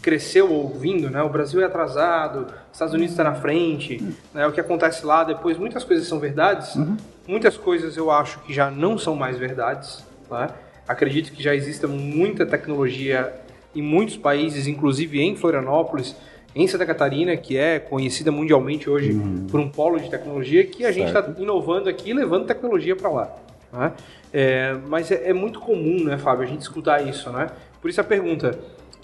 [0.03, 1.23] cresceu ouvindo, né?
[1.23, 4.45] O Brasil é atrasado, Estados Unidos está na frente, né?
[4.47, 6.97] O que acontece lá depois, muitas coisas são verdades, uhum.
[7.27, 10.49] muitas coisas eu acho que já não são mais verdades, né?
[10.87, 13.33] Acredito que já exista muita tecnologia
[13.75, 16.15] em muitos países, inclusive em Florianópolis,
[16.55, 19.47] em Santa Catarina, que é conhecida mundialmente hoje uhum.
[19.51, 23.09] por um polo de tecnologia, que a gente está inovando aqui e levando tecnologia para
[23.09, 23.37] lá.
[23.73, 23.93] Né?
[24.33, 27.49] É, mas é, é, muito comum, né, Fábio, a gente escutar isso, né?
[27.81, 28.59] Por isso a pergunta,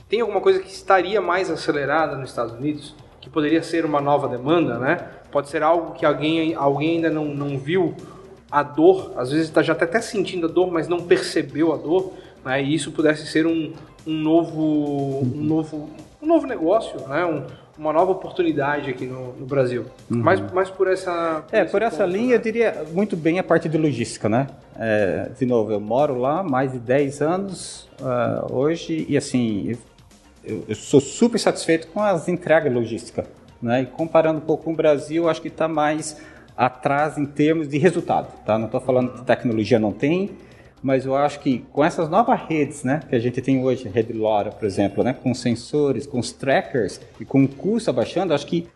[0.08, 2.94] tem alguma coisa que estaria mais acelerada nos Estados Unidos?
[3.20, 4.96] Que poderia ser uma nova demanda, né?
[5.30, 7.94] Pode ser algo que alguém, alguém ainda não, não viu
[8.50, 11.76] a dor, às vezes está já tá até sentindo a dor, mas não percebeu a
[11.76, 12.12] dor,
[12.44, 12.62] né?
[12.62, 13.72] e isso pudesse ser um,
[14.06, 15.90] um, novo, um, novo,
[16.22, 17.24] um novo negócio, né?
[17.24, 17.44] Um,
[17.78, 19.84] uma nova oportunidade aqui no, no Brasil.
[20.10, 20.18] Uhum.
[20.18, 21.44] Mas, mas por essa.
[21.48, 22.34] Por é, por essa ponto, linha, né?
[22.34, 24.48] eu diria muito bem a parte de logística, né?
[24.76, 29.76] É, de novo, eu moro lá mais de 10 anos uh, hoje e assim,
[30.44, 33.26] eu, eu, sou super satisfeito com as entregas logísticas.
[33.60, 33.82] Né?
[33.82, 36.20] E comparando um pouco com o Brasil, acho que está mais
[36.58, 38.26] atrás em termos de resultado.
[38.44, 38.58] Tá?
[38.58, 40.30] Não estou falando que tecnologia não tem,
[40.82, 43.90] mas eu acho que com essas novas redes né, que a gente tem hoje, a
[43.90, 48.34] rede LoRa, por exemplo, né, com sensores, com os trackers e com o custo abaixando,
[48.34, 48.66] acho que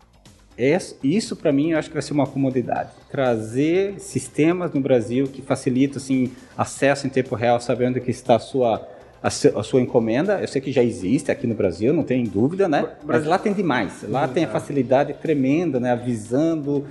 [1.03, 2.91] isso para mim eu acho que vai ser uma comodidade.
[3.11, 8.39] Trazer sistemas no Brasil que facilitam assim, acesso em tempo real, sabendo que está a
[8.39, 8.89] sua
[9.21, 10.41] a, sua encomenda.
[10.41, 12.89] Eu sei que já existe aqui no Brasil, não tem dúvida, né?
[13.05, 14.05] Mas lá tem demais.
[14.09, 15.93] Lá tem a facilidade tremenda, né?
[15.93, 16.85] Avisando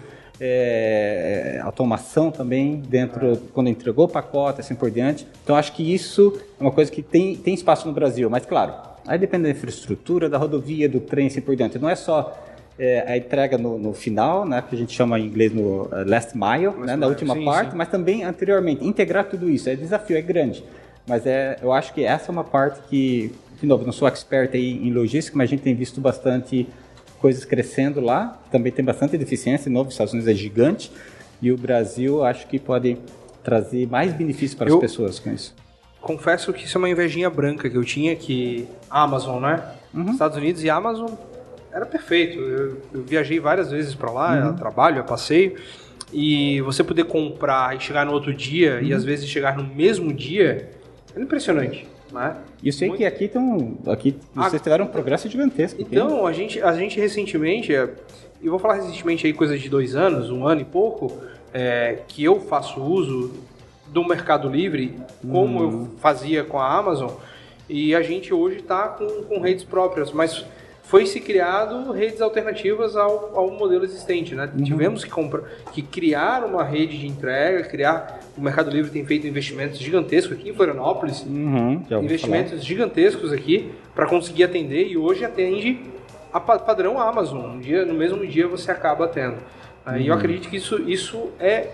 [0.44, 5.28] é, é, automação também dentro, quando entregou o pacote, assim por diante.
[5.44, 8.74] Então, acho que isso é uma coisa que tem, tem espaço no Brasil, mas claro,
[9.06, 11.78] aí depende da infraestrutura, da rodovia, do trem, assim por diante.
[11.78, 12.36] Não é só
[12.80, 15.90] é, a entrega no, no, final, né, que a gente chama em inglês no uh,
[16.08, 17.78] last mile, last né, na última sim, parte, sim.
[17.78, 18.84] mas também anteriormente.
[18.84, 20.64] Integrar tudo isso é desafio, é grande.
[21.06, 24.56] Mas é, eu acho que essa é uma parte que, de novo, não sou expert
[24.56, 26.68] aí em logística, mas a gente tem visto bastante
[27.22, 28.42] coisas crescendo lá.
[28.52, 29.66] Também tem bastante deficiência.
[29.66, 30.92] De novo, os Estados Unidos é gigante.
[31.42, 32.98] E o Brasil, acho que pode
[33.44, 35.56] trazer mais benefícios para eu as pessoas com isso.
[36.02, 39.64] Confesso que isso é uma invejinha branca que eu tinha, que Amazon, né?
[39.94, 40.12] Uhum.
[40.12, 41.12] Estados Unidos e Amazon
[41.72, 42.40] era perfeito.
[42.40, 44.50] Eu, eu viajei várias vezes para lá, uhum.
[44.50, 45.56] a trabalho, a passeio.
[46.12, 48.88] E você poder comprar e chegar no outro dia, uhum.
[48.88, 50.72] e às vezes chegar no mesmo dia,
[51.16, 51.88] é impressionante.
[52.12, 52.38] Né?
[52.62, 53.00] E eu sei Muito...
[53.00, 55.82] que aqui tem aqui vocês tiveram um progresso gigantesco.
[55.82, 57.90] Então, a gente, a gente recentemente, é,
[58.44, 61.18] eu vou falar recentemente aí coisa de dois anos, um ano e pouco,
[61.54, 63.32] é, que eu faço uso
[63.88, 65.64] do Mercado Livre, como hum.
[65.64, 67.12] eu fazia com a Amazon,
[67.70, 70.46] e a gente hoje está com, com redes próprias, mas
[70.84, 74.52] foi se criado redes alternativas ao, ao modelo existente, né?
[74.54, 74.64] Uhum.
[74.64, 78.20] Tivemos que, comprar, que criar uma rede de entrega, criar...
[78.42, 82.64] O Mercado Livre tem feito investimentos gigantescos aqui em Florianópolis, uhum, investimentos falar.
[82.64, 85.80] gigantescos aqui para conseguir atender e hoje atende
[86.34, 87.58] a padrão Amazon.
[87.58, 89.38] Um dia, no mesmo dia você acaba tendo.
[89.86, 89.98] Uhum.
[89.98, 91.68] E eu acredito que isso, isso é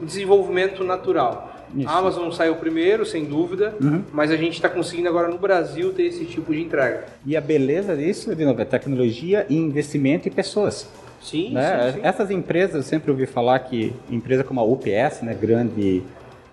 [0.00, 1.48] desenvolvimento natural.
[1.76, 1.88] Isso.
[1.88, 4.02] A Amazon saiu primeiro, sem dúvida, uhum.
[4.12, 7.04] mas a gente está conseguindo agora no Brasil ter esse tipo de entrega.
[7.24, 10.88] E a beleza disso, de novo, é tecnologia e investimento em pessoas.
[11.20, 11.92] Sim, né?
[11.92, 16.02] sim, sim, Essas empresas, eu sempre ouvi falar que empresa como a UPS, né, grande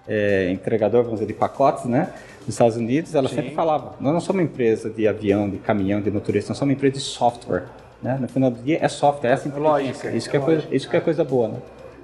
[0.08, 3.36] é, entregador, vamos dizer, de pacotes, né, nos Estados Unidos, ela sim.
[3.36, 6.70] sempre falava, nós não somos uma empresa de avião, de caminhão, de motorista, nós somos
[6.70, 7.66] uma empresa de software.
[8.02, 8.18] Né?
[8.20, 10.98] No final do dia é software, é essa Lógica, isso, que é, coisa, isso que
[10.98, 11.48] é coisa boa.
[11.48, 11.58] Né?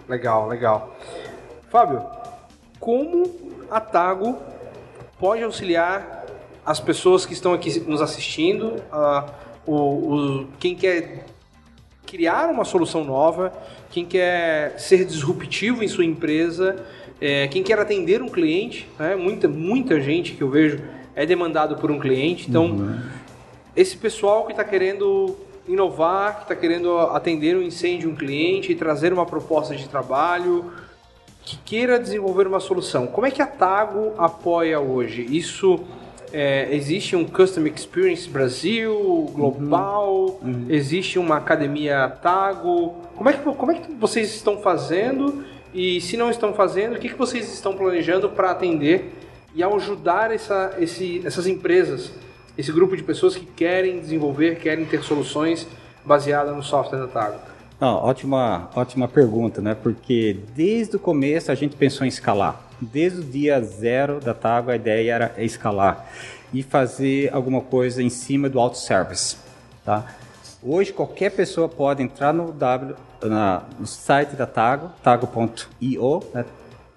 [0.09, 0.95] Legal, legal.
[1.69, 2.01] Fábio,
[2.79, 3.29] como
[3.69, 4.37] a Tago
[5.19, 6.25] pode auxiliar
[6.65, 9.29] as pessoas que estão aqui nos assistindo, uh,
[9.65, 11.25] o, o, quem quer
[12.13, 13.51] criar uma solução nova,
[13.89, 16.75] quem quer ser disruptivo em sua empresa,
[17.19, 19.15] é, quem quer atender um cliente, né?
[19.15, 20.79] muita, muita gente que eu vejo
[21.15, 22.47] é demandado por um cliente.
[22.47, 22.99] Então, uhum.
[23.75, 25.35] esse pessoal que está querendo
[25.67, 30.71] inovar, que está querendo atender um incêndio de um cliente, trazer uma proposta de trabalho,
[31.43, 35.25] que queira desenvolver uma solução, como é que a Tago apoia hoje?
[35.35, 35.79] Isso
[36.33, 40.49] é, existe um Custom Experience Brasil, global, uhum.
[40.49, 40.65] Uhum.
[40.67, 42.95] existe uma academia Tago.
[43.15, 45.45] Como é, que, como é que vocês estão fazendo?
[45.71, 49.13] E se não estão fazendo, o que, que vocês estão planejando para atender
[49.53, 52.11] e ajudar essa, esse, essas empresas,
[52.57, 55.67] esse grupo de pessoas que querem desenvolver, querem ter soluções
[56.03, 57.37] baseadas no software da Tago?
[57.79, 59.75] Não, ótima, ótima pergunta, né?
[59.75, 62.59] Porque desde o começo a gente pensou em escalar.
[62.91, 66.09] Desde o dia zero da Tago a ideia era escalar
[66.53, 69.37] e fazer alguma coisa em cima do auto-service,
[69.83, 70.15] tá?
[70.61, 76.45] Hoje qualquer pessoa pode entrar no, w, na, no site da Tago, tago.io, né?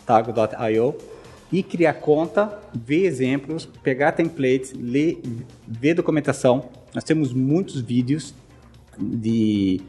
[0.05, 0.95] tago.io,
[1.51, 5.21] e criar conta, ver exemplos, pegar templates, ler,
[5.67, 6.69] ver documentação.
[6.95, 8.35] Nós temos muitos vídeos
[8.99, 9.81] de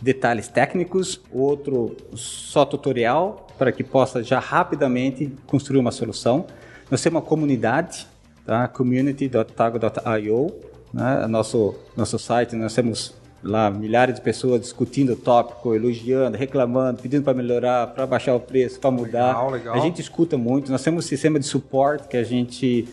[0.00, 6.46] detalhes técnicos, outro só tutorial para que possa já rapidamente construir uma solução.
[6.90, 8.06] Nós temos uma comunidade,
[8.44, 8.68] tá?
[8.68, 10.54] community.tago.io,
[10.92, 11.26] né?
[11.26, 17.22] nosso nosso site, nós temos lá milhares de pessoas discutindo o tópico, elogiando, reclamando, pedindo
[17.22, 19.28] para melhorar, para baixar o preço, para mudar.
[19.28, 19.74] Legal, legal.
[19.74, 20.70] A gente escuta muito.
[20.70, 22.88] Nós temos um sistema de suporte que a gente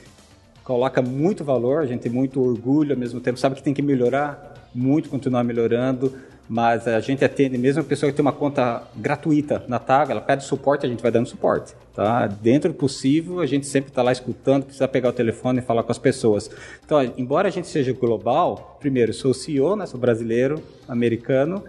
[0.63, 3.81] coloca muito valor, a gente tem muito orgulho ao mesmo tempo, sabe que tem que
[3.81, 6.13] melhorar muito, continuar melhorando
[6.47, 10.21] mas a gente atende mesmo a pessoa que tem uma conta gratuita na TAG, ela
[10.21, 11.73] pede suporte, a gente vai dando suporte.
[11.95, 12.27] Tá?
[12.27, 15.83] Dentro do possível, a gente sempre está lá escutando, precisa pegar o telefone e falar
[15.83, 16.49] com as pessoas.
[16.85, 21.63] Então, embora a gente seja global, primeiro, sou CEO, né, sou brasileiro, americano,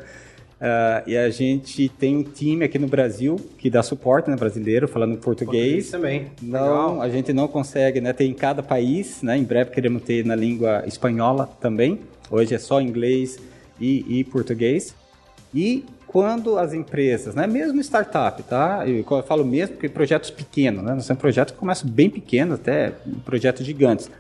[0.64, 4.88] Uh, e a gente tem um time aqui no Brasil que dá suporte, né, brasileiro,
[4.88, 5.90] falando português.
[5.90, 6.26] português também.
[6.40, 7.02] Não, Legal.
[7.02, 8.14] a gente não consegue, né?
[8.14, 9.36] Tem em cada país, né?
[9.36, 12.00] Em breve queremos ter na língua espanhola também.
[12.30, 13.38] Hoje é só inglês,
[13.80, 14.94] e, e português.
[15.54, 18.84] E quando as empresas, né, mesmo startup, tá?
[18.86, 20.94] Eu, eu falo mesmo porque projetos pequenos, né?
[20.94, 22.92] Nós temos projetos que começam bem pequenos, até
[23.24, 24.10] projetos gigantes.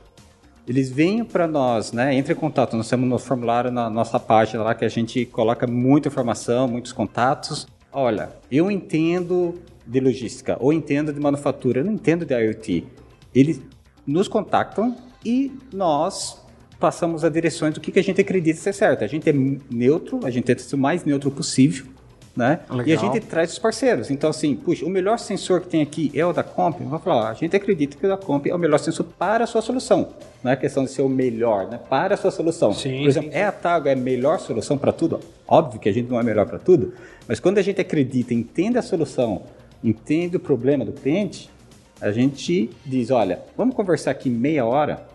[0.66, 2.14] Eles vêm para nós, né?
[2.14, 2.76] Entre em contato.
[2.76, 6.92] Nós temos no formulário na nossa página lá que a gente coloca muita informação, muitos
[6.92, 7.66] contatos.
[7.92, 12.86] Olha, eu entendo de logística ou entendo de manufatura, eu não entendo de IoT.
[13.34, 13.60] Eles
[14.06, 16.42] nos contactam e nós
[16.80, 19.04] passamos a direções do que, que a gente acredita ser certo.
[19.04, 19.32] A gente é
[19.70, 21.86] neutro, a gente tenta ser o mais neutro possível,
[22.36, 22.60] né?
[22.68, 22.86] Legal.
[22.86, 24.10] E a gente traz os parceiros.
[24.10, 26.78] Então, assim, puxa, o melhor sensor que tem aqui é o da Comp.
[26.80, 29.46] Vamos falar, a gente acredita que o da Comp é o melhor sensor para a
[29.46, 30.08] sua solução.
[30.42, 31.78] Não é questão de ser o melhor, né?
[31.88, 32.72] Para a sua solução.
[32.72, 35.20] Sim, Por exemplo, sim, é a Tago é a melhor solução para tudo?
[35.46, 36.92] Óbvio que a gente não é melhor para tudo,
[37.28, 39.42] mas quando a gente acredita, entende a solução,
[39.82, 41.50] entende o problema do cliente,
[42.00, 45.14] a gente diz, olha, vamos conversar aqui meia hora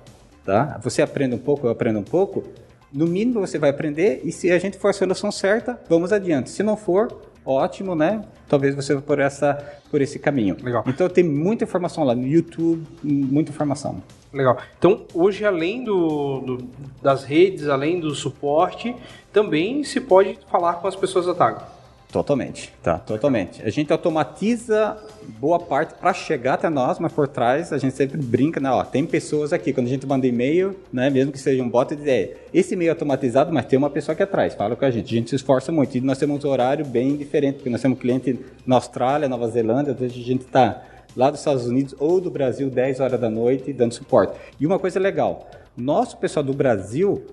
[0.50, 0.80] tá?
[0.82, 2.44] Você aprende um pouco, eu aprendo um pouco.
[2.92, 6.50] No mínimo você vai aprender e se a gente for a solução certa, vamos adiante.
[6.50, 8.24] Se não for, ótimo, né?
[8.48, 9.56] Talvez você vá por essa
[9.92, 10.58] por esse caminho.
[10.62, 10.84] Legal.
[10.88, 14.02] Então tem muita informação lá no YouTube, muita informação.
[14.34, 14.58] Legal.
[14.78, 16.70] Então hoje além do, do
[17.02, 18.96] das redes, além do suporte,
[19.32, 21.79] também se pode falar com as pessoas da Tago.
[22.12, 23.62] Totalmente, tá, totalmente.
[23.62, 24.98] A gente automatiza
[25.40, 28.72] boa parte para chegar até nós, mas por trás a gente sempre brinca, né?
[28.72, 31.12] Ó, tem pessoas aqui, quando a gente manda e-mail, né?
[31.12, 34.14] Mesmo que seja um bot, diz, é, esse e-mail é automatizado, mas tem uma pessoa
[34.14, 35.06] aqui atrás, fala com a gente.
[35.06, 35.96] A gente se esforça muito.
[35.96, 39.94] E nós temos um horário bem diferente, porque nós temos cliente na Austrália, Nova Zelândia,
[39.94, 40.82] às vezes a gente está
[41.16, 44.34] lá dos Estados Unidos ou do Brasil 10 horas da noite dando suporte.
[44.60, 45.48] E uma coisa legal,
[45.78, 47.24] nosso pessoal do Brasil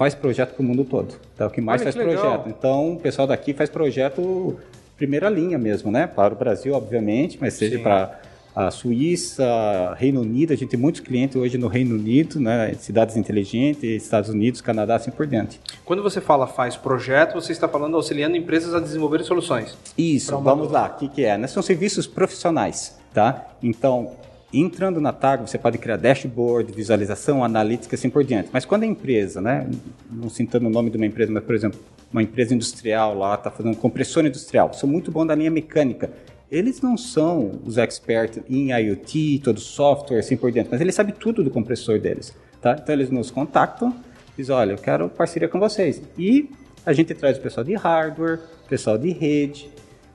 [0.00, 1.14] faz projeto para o mundo todo.
[1.36, 1.46] Tá?
[1.46, 2.48] O que mais Olha, faz que projeto.
[2.48, 4.58] Então, o pessoal daqui faz projeto
[4.96, 6.06] primeira linha mesmo, né?
[6.06, 8.18] Para o Brasil, obviamente, mas seja para
[8.56, 12.72] a Suíça, Reino Unido, a gente tem muitos clientes hoje no Reino Unido, né?
[12.78, 15.60] Cidades inteligentes, Estados Unidos, Canadá, assim por diante.
[15.84, 19.76] Quando você fala faz projeto, você está falando auxiliando empresas a desenvolver soluções.
[19.98, 20.86] Isso, vamos lá.
[20.86, 21.36] O que, que é?
[21.36, 21.46] Né?
[21.46, 23.48] São serviços profissionais, tá?
[23.62, 24.12] Então,
[24.52, 28.50] entrando na TAG, você pode criar dashboard, visualização, analítica, assim por diante.
[28.52, 29.68] Mas quando a empresa, né?
[30.10, 31.78] Não citando o nome de uma empresa, mas, por exemplo,
[32.12, 36.10] uma empresa industrial lá está fazendo compressor industrial, são muito bons da linha mecânica.
[36.50, 41.14] Eles não são os experts em IoT, todo software, assim por diante, mas eles sabem
[41.14, 42.76] tudo do compressor deles, tá?
[42.80, 43.94] Então, eles nos contactam,
[44.36, 46.02] dizem, olha, eu quero parceria com vocês.
[46.18, 46.50] E
[46.84, 49.70] a gente traz o pessoal de hardware, pessoal de rede,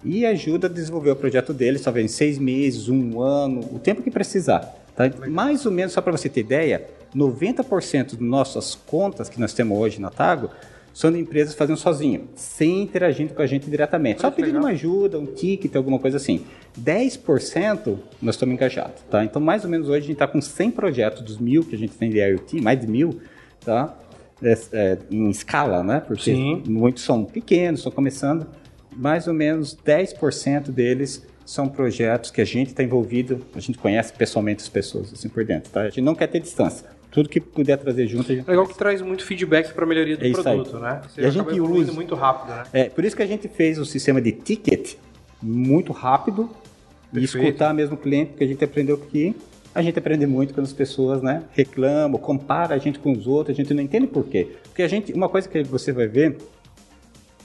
[0.05, 4.01] e ajuda a desenvolver o projeto deles, talvez em seis meses, um ano, o tempo
[4.01, 4.75] que precisar.
[4.95, 5.11] Tá?
[5.27, 9.77] Mais ou menos, só para você ter ideia, 90% das nossas contas que nós temos
[9.77, 10.49] hoje na Tago
[10.93, 14.21] são de empresas fazendo sozinho, sem interagindo com a gente diretamente.
[14.21, 16.45] Só pedindo uma ajuda, um ticket, alguma coisa assim.
[16.81, 19.01] 10% nós estamos engajados.
[19.11, 19.25] Tá?
[19.25, 21.77] Então, mais ou menos hoje a gente está com 100 projetos dos mil que a
[21.77, 23.19] gente tem de IoT, mais de mil,
[23.59, 23.93] tá?
[24.41, 25.99] É, é, em escala, né?
[25.99, 26.63] Porque Sim.
[26.65, 28.47] muitos são pequenos, estão começando.
[28.95, 34.11] Mais ou menos 10% deles são projetos que a gente está envolvido, a gente conhece
[34.13, 35.81] pessoalmente as pessoas, assim por dentro, tá?
[35.81, 36.87] A gente não quer ter distância.
[37.11, 40.17] Tudo que puder trazer junto, a gente Legal que traz muito feedback para a melhoria
[40.17, 40.55] do É isso aí.
[40.57, 41.01] produto, né?
[41.07, 42.63] Você E a gente usa- muito rápido, né?
[42.73, 44.95] É, por isso que a gente fez o sistema de ticket
[45.41, 46.49] muito rápido
[47.13, 47.45] e Perfeito.
[47.47, 49.35] escutar mesmo o cliente, porque a gente aprendeu que
[49.73, 53.53] a gente aprende muito quando as pessoas né, reclamam, compara a gente com os outros,
[53.55, 54.47] a gente não entende por quê.
[54.63, 56.37] Porque a gente, uma coisa que você vai ver,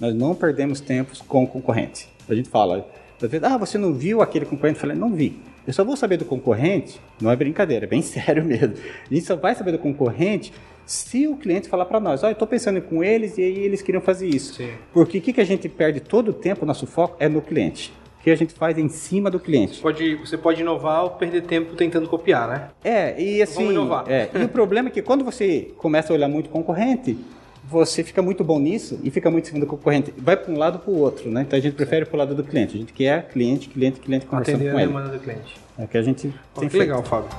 [0.01, 2.09] nós não perdemos tempo com o concorrente.
[2.29, 2.87] A gente fala,
[3.23, 4.77] às vezes, ah, você não viu aquele concorrente?
[4.77, 5.39] Eu falei, não vi.
[5.67, 8.75] Eu só vou saber do concorrente, não é brincadeira, é bem sério mesmo.
[9.09, 10.53] A gente só vai saber do concorrente
[10.87, 13.81] se o cliente falar para nós, olha, eu estou pensando com eles e aí eles
[13.83, 14.55] queriam fazer isso.
[14.55, 14.71] Sim.
[14.93, 17.93] Porque o que, que a gente perde todo o tempo, nosso foco é no cliente.
[18.19, 19.81] O que a gente faz é em cima do cliente.
[19.81, 22.69] Pode, você pode inovar ou perder tempo tentando copiar, né?
[22.83, 23.67] É, e assim.
[23.67, 24.05] Vamos inovar.
[24.11, 27.17] é, e o problema é que quando você começa a olhar muito concorrente,
[27.71, 30.13] você fica muito bom nisso e fica muito em cima do concorrente.
[30.19, 31.43] Vai para um lado para o outro, né?
[31.43, 32.75] Então a gente prefere para o lado do cliente.
[32.75, 34.87] A gente quer cliente, cliente, cliente conversando com a ele.
[34.89, 35.57] demanda do cliente.
[35.79, 36.79] É que a gente tem que feito.
[36.79, 37.31] legal, Fábio.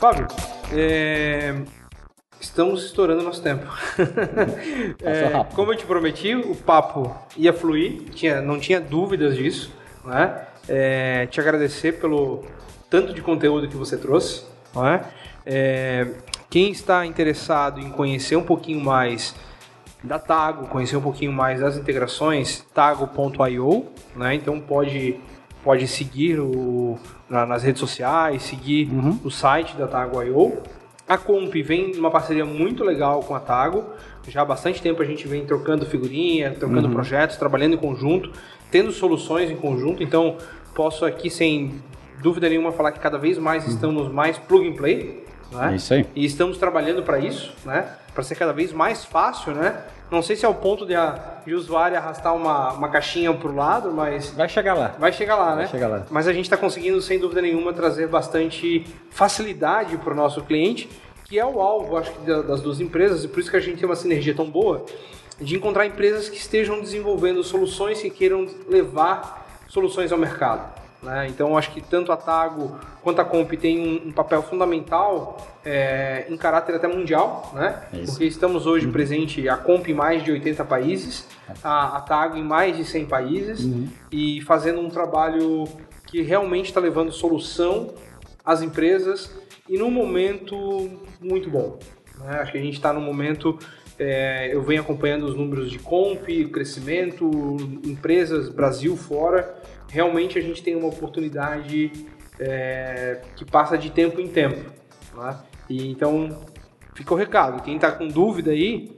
[0.00, 0.26] Fábio,
[0.72, 1.54] é,
[2.40, 3.66] estamos estourando nosso tempo.
[5.02, 9.79] É, como eu te prometi, o papo ia fluir, tinha, não tinha dúvidas disso.
[10.04, 10.46] Né?
[10.68, 12.44] É, te agradecer pelo
[12.88, 14.44] tanto de conteúdo que você trouxe.
[14.76, 15.00] É?
[15.46, 16.06] É,
[16.48, 19.34] quem está interessado em conhecer um pouquinho mais
[20.02, 23.86] da Tago, conhecer um pouquinho mais das integrações, tago.io,
[24.16, 24.34] né?
[24.34, 25.18] Então pode
[25.62, 26.98] pode seguir o,
[27.28, 28.88] na- nas redes sociais, seguir
[29.22, 30.58] o site da Tago.io.
[31.06, 33.84] A Comp vem numa parceria muito legal com a Tago.
[34.26, 38.30] Já há bastante tempo a gente vem trocando figurinha, trocando projetos, trabalhando em conjunto,
[38.70, 40.02] tendo soluções em conjunto.
[40.02, 40.36] Então
[40.74, 41.80] posso aqui sem
[42.22, 45.24] dúvida nenhuma falar que cada vez mais estamos mais plug and play.
[45.52, 45.72] Né?
[45.72, 46.06] É isso aí.
[46.14, 47.88] E estamos trabalhando para isso, né?
[48.14, 49.82] Para ser cada vez mais fácil, né?
[50.10, 53.48] Não sei se é o ponto de, a, de usuário arrastar uma, uma caixinha para
[53.48, 54.94] o lado, mas Vai chegar lá.
[54.98, 55.66] vai chegar lá, né?
[55.68, 56.06] chegar lá.
[56.10, 60.88] Mas a gente está conseguindo, sem dúvida nenhuma, trazer bastante facilidade para o nosso cliente,
[61.24, 63.60] que é o alvo, acho que, da- das duas empresas, e por isso que a
[63.60, 64.84] gente tem uma sinergia tão boa,
[65.40, 70.78] de encontrar empresas que estejam desenvolvendo soluções que queiram levar soluções ao mercado.
[71.02, 71.26] né?
[71.28, 76.26] Então, acho que tanto a Tago quanto a Comp tem um, um papel fundamental é,
[76.28, 77.82] em caráter até mundial, né?
[77.92, 78.04] É.
[78.04, 81.26] Porque estamos hoje presente a Comp em mais de 80 países,
[81.62, 83.66] a, a Tago em mais de 100 países
[84.12, 85.64] e fazendo um trabalho
[86.06, 87.94] que realmente está levando solução
[88.44, 89.34] às empresas
[89.68, 91.78] e num momento muito bom.
[92.18, 92.40] né?
[92.40, 93.56] Acho que a gente está num momento,
[94.00, 97.30] é, eu venho acompanhando os números de Comp, crescimento,
[97.84, 99.54] empresas Brasil fora.
[99.90, 101.92] Realmente a gente tem uma oportunidade
[102.38, 104.72] é, que passa de tempo em tempo.
[105.14, 105.38] né?
[105.68, 106.40] E então
[106.94, 107.62] fica o recado.
[107.62, 108.90] Quem está com dúvida aí,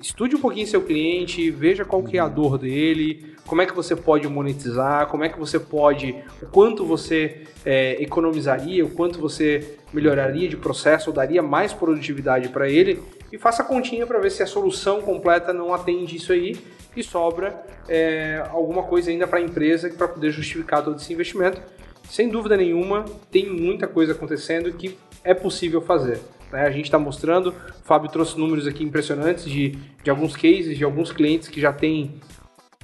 [0.00, 3.74] estude um pouquinho seu cliente, veja qual que é a dor dele, como é que
[3.74, 9.18] você pode monetizar, como é que você pode, o quanto você é, economizaria, o quanto
[9.18, 14.18] você melhoraria de processo, ou daria mais produtividade para ele, e faça a continha para
[14.18, 16.56] ver se a solução completa não atende isso aí
[16.96, 21.60] e sobra é, alguma coisa ainda para a empresa para poder justificar todo esse investimento.
[22.08, 26.20] Sem dúvida nenhuma, tem muita coisa acontecendo que é possível fazer.
[26.52, 26.62] né?
[26.62, 29.70] A gente está mostrando, o Fábio trouxe números aqui impressionantes de,
[30.02, 32.20] de alguns cases, de alguns clientes que já têm,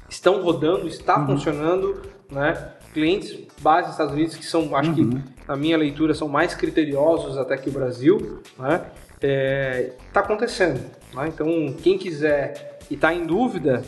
[0.08, 2.72] estão rodando, está funcionando né?
[2.92, 5.02] Clientes base dos Estados Unidos que são, acho que
[5.46, 8.84] na minha leitura, são mais criteriosos até que o Brasil, né?
[9.22, 10.80] Está acontecendo.
[11.14, 11.28] Né?
[11.28, 13.82] Então, quem quiser e está em dúvida,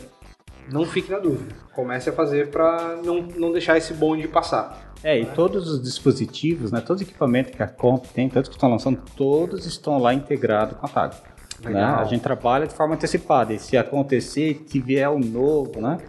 [0.71, 1.55] não fique na dúvida.
[1.73, 4.93] Comece a fazer para não, não deixar esse bonde passar.
[5.03, 8.55] É, e todos os dispositivos, né, todos os equipamentos que a Comp tem, todos que
[8.55, 11.15] estão lançando, todos estão lá integrados com a TAG.
[11.61, 11.83] Né?
[11.83, 15.99] A gente trabalha de forma antecipada, e se acontecer, tiver o novo, né,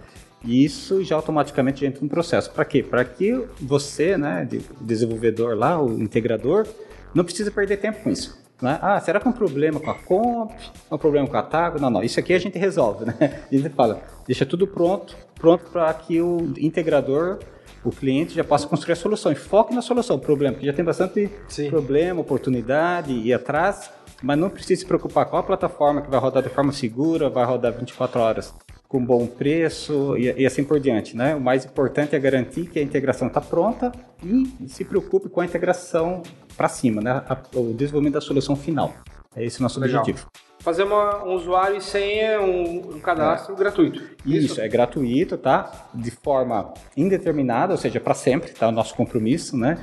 [0.43, 2.51] isso já automaticamente entra no processo.
[2.51, 2.83] Para quê?
[2.83, 4.49] Para que você, né,
[4.81, 6.67] desenvolvedor lá, o integrador,
[7.15, 8.46] não precisa perder tempo com isso.
[8.61, 8.79] Né?
[8.81, 10.51] Ah, será que é um problema com a comp?
[10.91, 11.81] É um problema com a TAG?
[11.81, 12.03] Não, não.
[12.03, 13.15] Isso aqui a gente resolve, né?
[13.51, 17.39] A gente fala, deixa tudo pronto, pronto para que o integrador,
[17.85, 19.31] o cliente já possa construir a solução.
[19.31, 21.69] E foque na solução, problema, porque já tem bastante Sim.
[21.69, 23.91] problema, oportunidade, ir atrás,
[24.23, 27.45] mas não precisa se preocupar com a plataforma que vai rodar de forma segura, vai
[27.45, 28.55] rodar 24 horas
[28.89, 31.17] com bom preço e, e, assim por diante.
[31.17, 31.35] Né?
[31.35, 33.93] O mais importante é garantir que a integração está pronta
[34.23, 36.23] e se preocupe com a integração
[36.57, 37.23] para cima, né?
[37.55, 38.95] O desenvolvimento da solução final.
[39.35, 40.01] É esse o nosso Legal.
[40.01, 40.29] objetivo.
[40.61, 43.59] Fazer uma, um usuário e senha, um, um cadastro é.
[43.59, 44.03] gratuito.
[44.25, 45.89] Isso, Isso, é gratuito, tá?
[45.95, 48.69] De forma indeterminada, ou seja, para sempre, tá?
[48.69, 49.79] O nosso compromisso, né?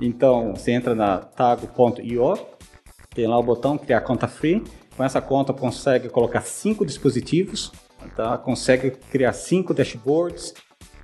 [0.00, 2.34] Então, você entra na tago.io,
[3.14, 4.64] tem lá o botão criar conta free.
[4.96, 7.72] Com essa conta consegue colocar cinco dispositivos
[8.10, 8.36] tá?
[8.38, 10.54] consegue criar cinco dashboards,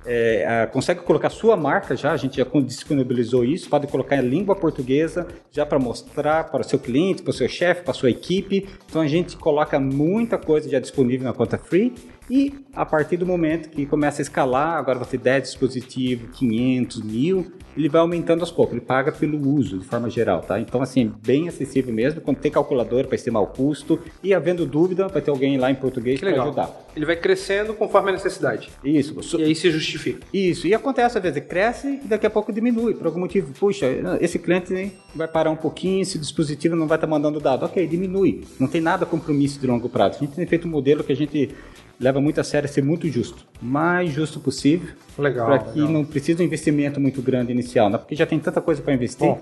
[0.05, 4.55] é, consegue colocar sua marca já, a gente já disponibilizou isso, pode colocar em língua
[4.55, 8.09] portuguesa já para mostrar para o seu cliente, para o seu chefe, para a sua
[8.09, 8.67] equipe.
[8.89, 11.93] Então a gente coloca muita coisa já disponível na conta free
[12.31, 17.01] e a partir do momento que começa a escalar, agora você ter 10 dispositivos, 500,
[17.01, 20.57] 1000, ele vai aumentando aos poucos, ele paga pelo uso de forma geral, tá?
[20.57, 25.09] Então, assim, bem acessível mesmo, quando tem calculadora para estimar o custo e havendo dúvida,
[25.09, 26.69] vai ter alguém lá em português para ajudar.
[26.95, 28.69] Ele vai crescendo conforme a necessidade.
[28.81, 29.37] Isso.
[29.37, 30.25] E aí se justifica.
[30.33, 33.51] Isso, e acontece às vezes, cresce e daqui a pouco diminui, por algum motivo.
[33.59, 33.87] Puxa,
[34.21, 37.65] esse cliente vai parar um pouquinho, esse dispositivo não vai estar tá mandando dado.
[37.65, 38.45] Ok, diminui.
[38.57, 40.15] Não tem nada compromisso de longo prazo.
[40.15, 41.53] A gente tem feito um modelo que a gente
[42.01, 45.91] leva muito a sério ser muito justo, mais justo possível, para que legal.
[45.91, 47.97] não precise um investimento muito grande inicial, né?
[47.97, 49.27] porque já tem tanta coisa para investir.
[49.27, 49.39] Bom,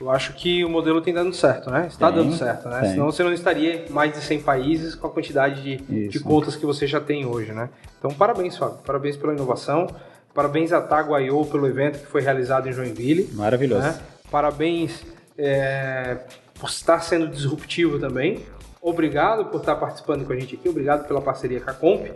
[0.00, 1.86] eu acho que o modelo tem dado certo, né?
[1.88, 2.80] Está tem, dando certo, né?
[2.80, 2.90] Tem.
[2.90, 6.56] Senão você não estaria em mais de 100 países com a quantidade de, de contas
[6.56, 7.70] que você já tem hoje, né?
[7.96, 8.78] Então, parabéns, Fábio.
[8.84, 9.86] Parabéns pela inovação.
[10.34, 13.30] Parabéns a Taguaiô pelo evento que foi realizado em Joinville.
[13.34, 13.82] Maravilhoso.
[13.82, 13.96] Né?
[14.32, 15.06] Parabéns
[15.38, 16.18] é,
[16.58, 18.42] por estar sendo disruptivo também
[18.84, 22.06] obrigado por estar participando com a gente aqui, obrigado pela parceria com a Comp.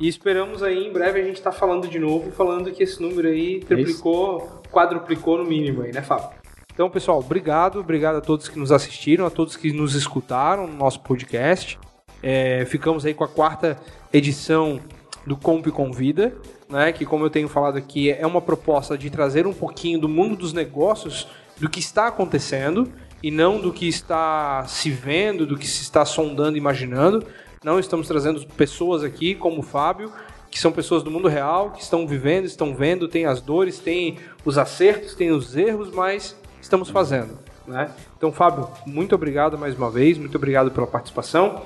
[0.00, 3.00] E esperamos aí em breve a gente estar tá falando de novo, falando que esse
[3.00, 6.30] número aí triplicou, é quadruplicou no mínimo aí, né, Fábio?
[6.72, 10.74] Então, pessoal, obrigado, obrigado a todos que nos assistiram, a todos que nos escutaram no
[10.74, 11.78] nosso podcast.
[12.22, 13.78] É, ficamos aí com a quarta
[14.12, 14.80] edição
[15.26, 16.34] do Comp Convida,
[16.68, 20.08] né, que como eu tenho falado aqui, é uma proposta de trazer um pouquinho do
[20.08, 22.92] mundo dos negócios, do que está acontecendo
[23.22, 27.24] e não do que está se vendo, do que se está sondando, imaginando.
[27.64, 30.12] Não estamos trazendo pessoas aqui como o Fábio,
[30.50, 34.18] que são pessoas do mundo real, que estão vivendo, estão vendo, tem as dores, tem
[34.44, 37.38] os acertos, tem os erros, mas estamos fazendo.
[37.66, 37.90] Né?
[38.16, 41.62] Então, Fábio, muito obrigado mais uma vez, muito obrigado pela participação.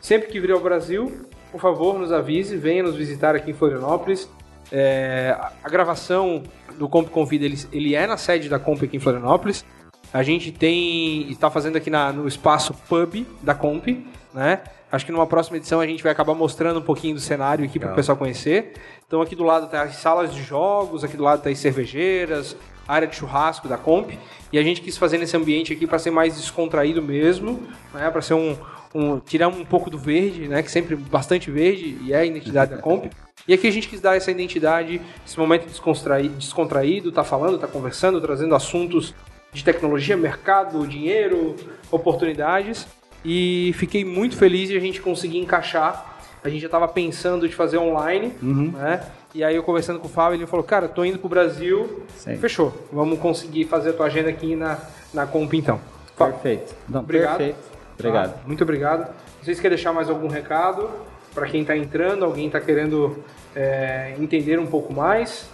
[0.00, 4.28] Sempre que vir ao Brasil, por favor, nos avise, venha nos visitar aqui em Florianópolis.
[4.72, 6.42] É, a gravação
[6.76, 9.64] do Comp Convida ele, ele é na sede da Comp aqui em Florianópolis.
[10.12, 13.86] A gente tem está fazendo aqui na, no espaço pub da Comp,
[14.32, 14.62] né?
[14.90, 17.78] Acho que numa próxima edição a gente vai acabar mostrando um pouquinho do cenário aqui
[17.78, 18.74] para o pessoal conhecer.
[19.06, 22.56] Então aqui do lado tá as salas de jogos, aqui do lado tá as cervejeiras,
[22.86, 24.12] área de churrasco da Comp.
[24.52, 28.08] E a gente quis fazer nesse ambiente aqui para ser mais descontraído mesmo, né?
[28.10, 28.56] Para ser um,
[28.94, 30.62] um, tirar um pouco do verde, né?
[30.62, 33.06] Que sempre bastante verde e é a identidade da Comp.
[33.48, 38.20] E aqui a gente quis dar essa identidade, esse momento descontraído, tá falando, tá conversando,
[38.20, 39.14] trazendo assuntos
[39.52, 41.56] de tecnologia, mercado, dinheiro,
[41.90, 42.86] oportunidades.
[43.24, 46.18] E fiquei muito feliz de a gente conseguir encaixar.
[46.44, 48.70] A gente já estava pensando de fazer online, uhum.
[48.72, 49.02] né?
[49.34, 52.04] E aí eu conversando com o Fábio, ele falou, cara, tô indo pro Brasil.
[52.16, 52.36] Sim.
[52.36, 52.72] Fechou.
[52.92, 54.78] Vamos conseguir fazer a tua agenda aqui na,
[55.12, 55.80] na Comp então.
[56.16, 56.74] Perfeito.
[56.88, 57.38] Não, obrigado.
[57.38, 57.58] Perfeito.
[57.98, 58.34] Obrigado.
[58.36, 59.14] Ah, muito obrigado.
[59.42, 60.88] Vocês querem deixar mais algum recado
[61.34, 63.22] para quem está entrando, alguém está querendo
[63.54, 65.48] é, entender um pouco mais?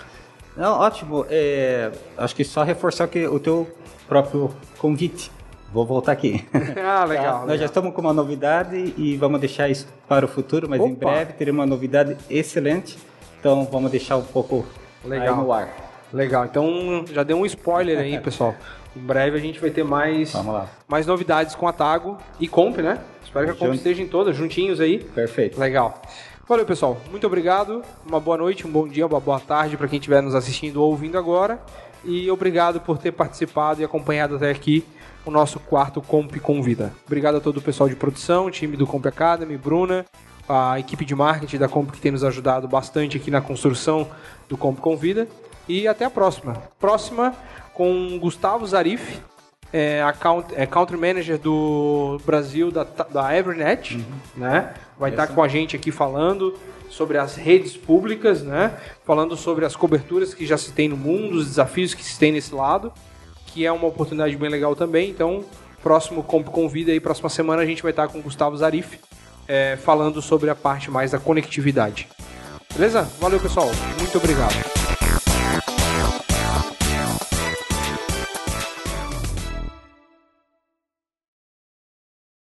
[0.56, 1.26] Não, ótimo.
[1.28, 3.68] É, acho que só reforçar que o teu
[4.12, 5.30] próprio convite.
[5.72, 6.44] Vou voltar aqui.
[6.52, 6.74] Ah, legal.
[6.82, 7.04] Tá?
[7.06, 7.46] legal.
[7.46, 10.90] Nós já estamos com uma novidade e vamos deixar isso para o futuro, mas Opa.
[10.90, 12.98] em breve teremos uma novidade excelente.
[13.40, 14.66] Então vamos deixar um pouco
[15.02, 15.36] legal.
[15.36, 15.68] no ar.
[16.12, 16.44] Legal.
[16.44, 18.54] Então já deu um spoiler aí, pessoal.
[18.94, 20.34] Em breve a gente vai ter mais,
[20.86, 22.98] mais novidades com a Tago e Comp, né?
[23.24, 24.98] Espero que a Comp esteja em todas, juntinhos aí.
[24.98, 25.58] Perfeito.
[25.58, 26.02] Legal.
[26.46, 26.98] Valeu, pessoal.
[27.10, 27.82] Muito obrigado.
[28.06, 30.90] Uma boa noite, um bom dia, uma boa tarde para quem estiver nos assistindo ou
[30.90, 31.58] ouvindo agora.
[32.04, 34.84] E obrigado por ter participado e acompanhado até aqui
[35.24, 36.92] o nosso quarto Comp Convida.
[37.06, 40.04] Obrigado a todo o pessoal de produção, time do Comp Academy, Bruna,
[40.48, 44.08] a equipe de marketing da Comp que tem nos ajudado bastante aqui na construção
[44.48, 45.28] do Comp Convida.
[45.68, 46.54] E até a próxima.
[46.80, 47.34] Próxima
[47.72, 49.20] com Gustavo Zarif,
[49.72, 54.04] é, account, é Country Manager do Brasil da, da Evernet, uhum.
[54.36, 54.74] né?
[54.98, 56.54] Vai estar tá com a gente aqui falando
[56.92, 58.76] sobre as redes públicas, né?
[59.04, 62.30] Falando sobre as coberturas que já se tem no mundo, os desafios que se tem
[62.30, 62.92] nesse lado,
[63.46, 65.08] que é uma oportunidade bem legal também.
[65.08, 65.42] Então,
[65.82, 68.98] próximo Comp Convida aí, próxima semana a gente vai estar com o Gustavo Zarif
[69.48, 72.08] é, falando sobre a parte mais da conectividade.
[72.74, 73.02] Beleza?
[73.18, 73.70] Valeu, pessoal.
[73.98, 74.91] Muito obrigado.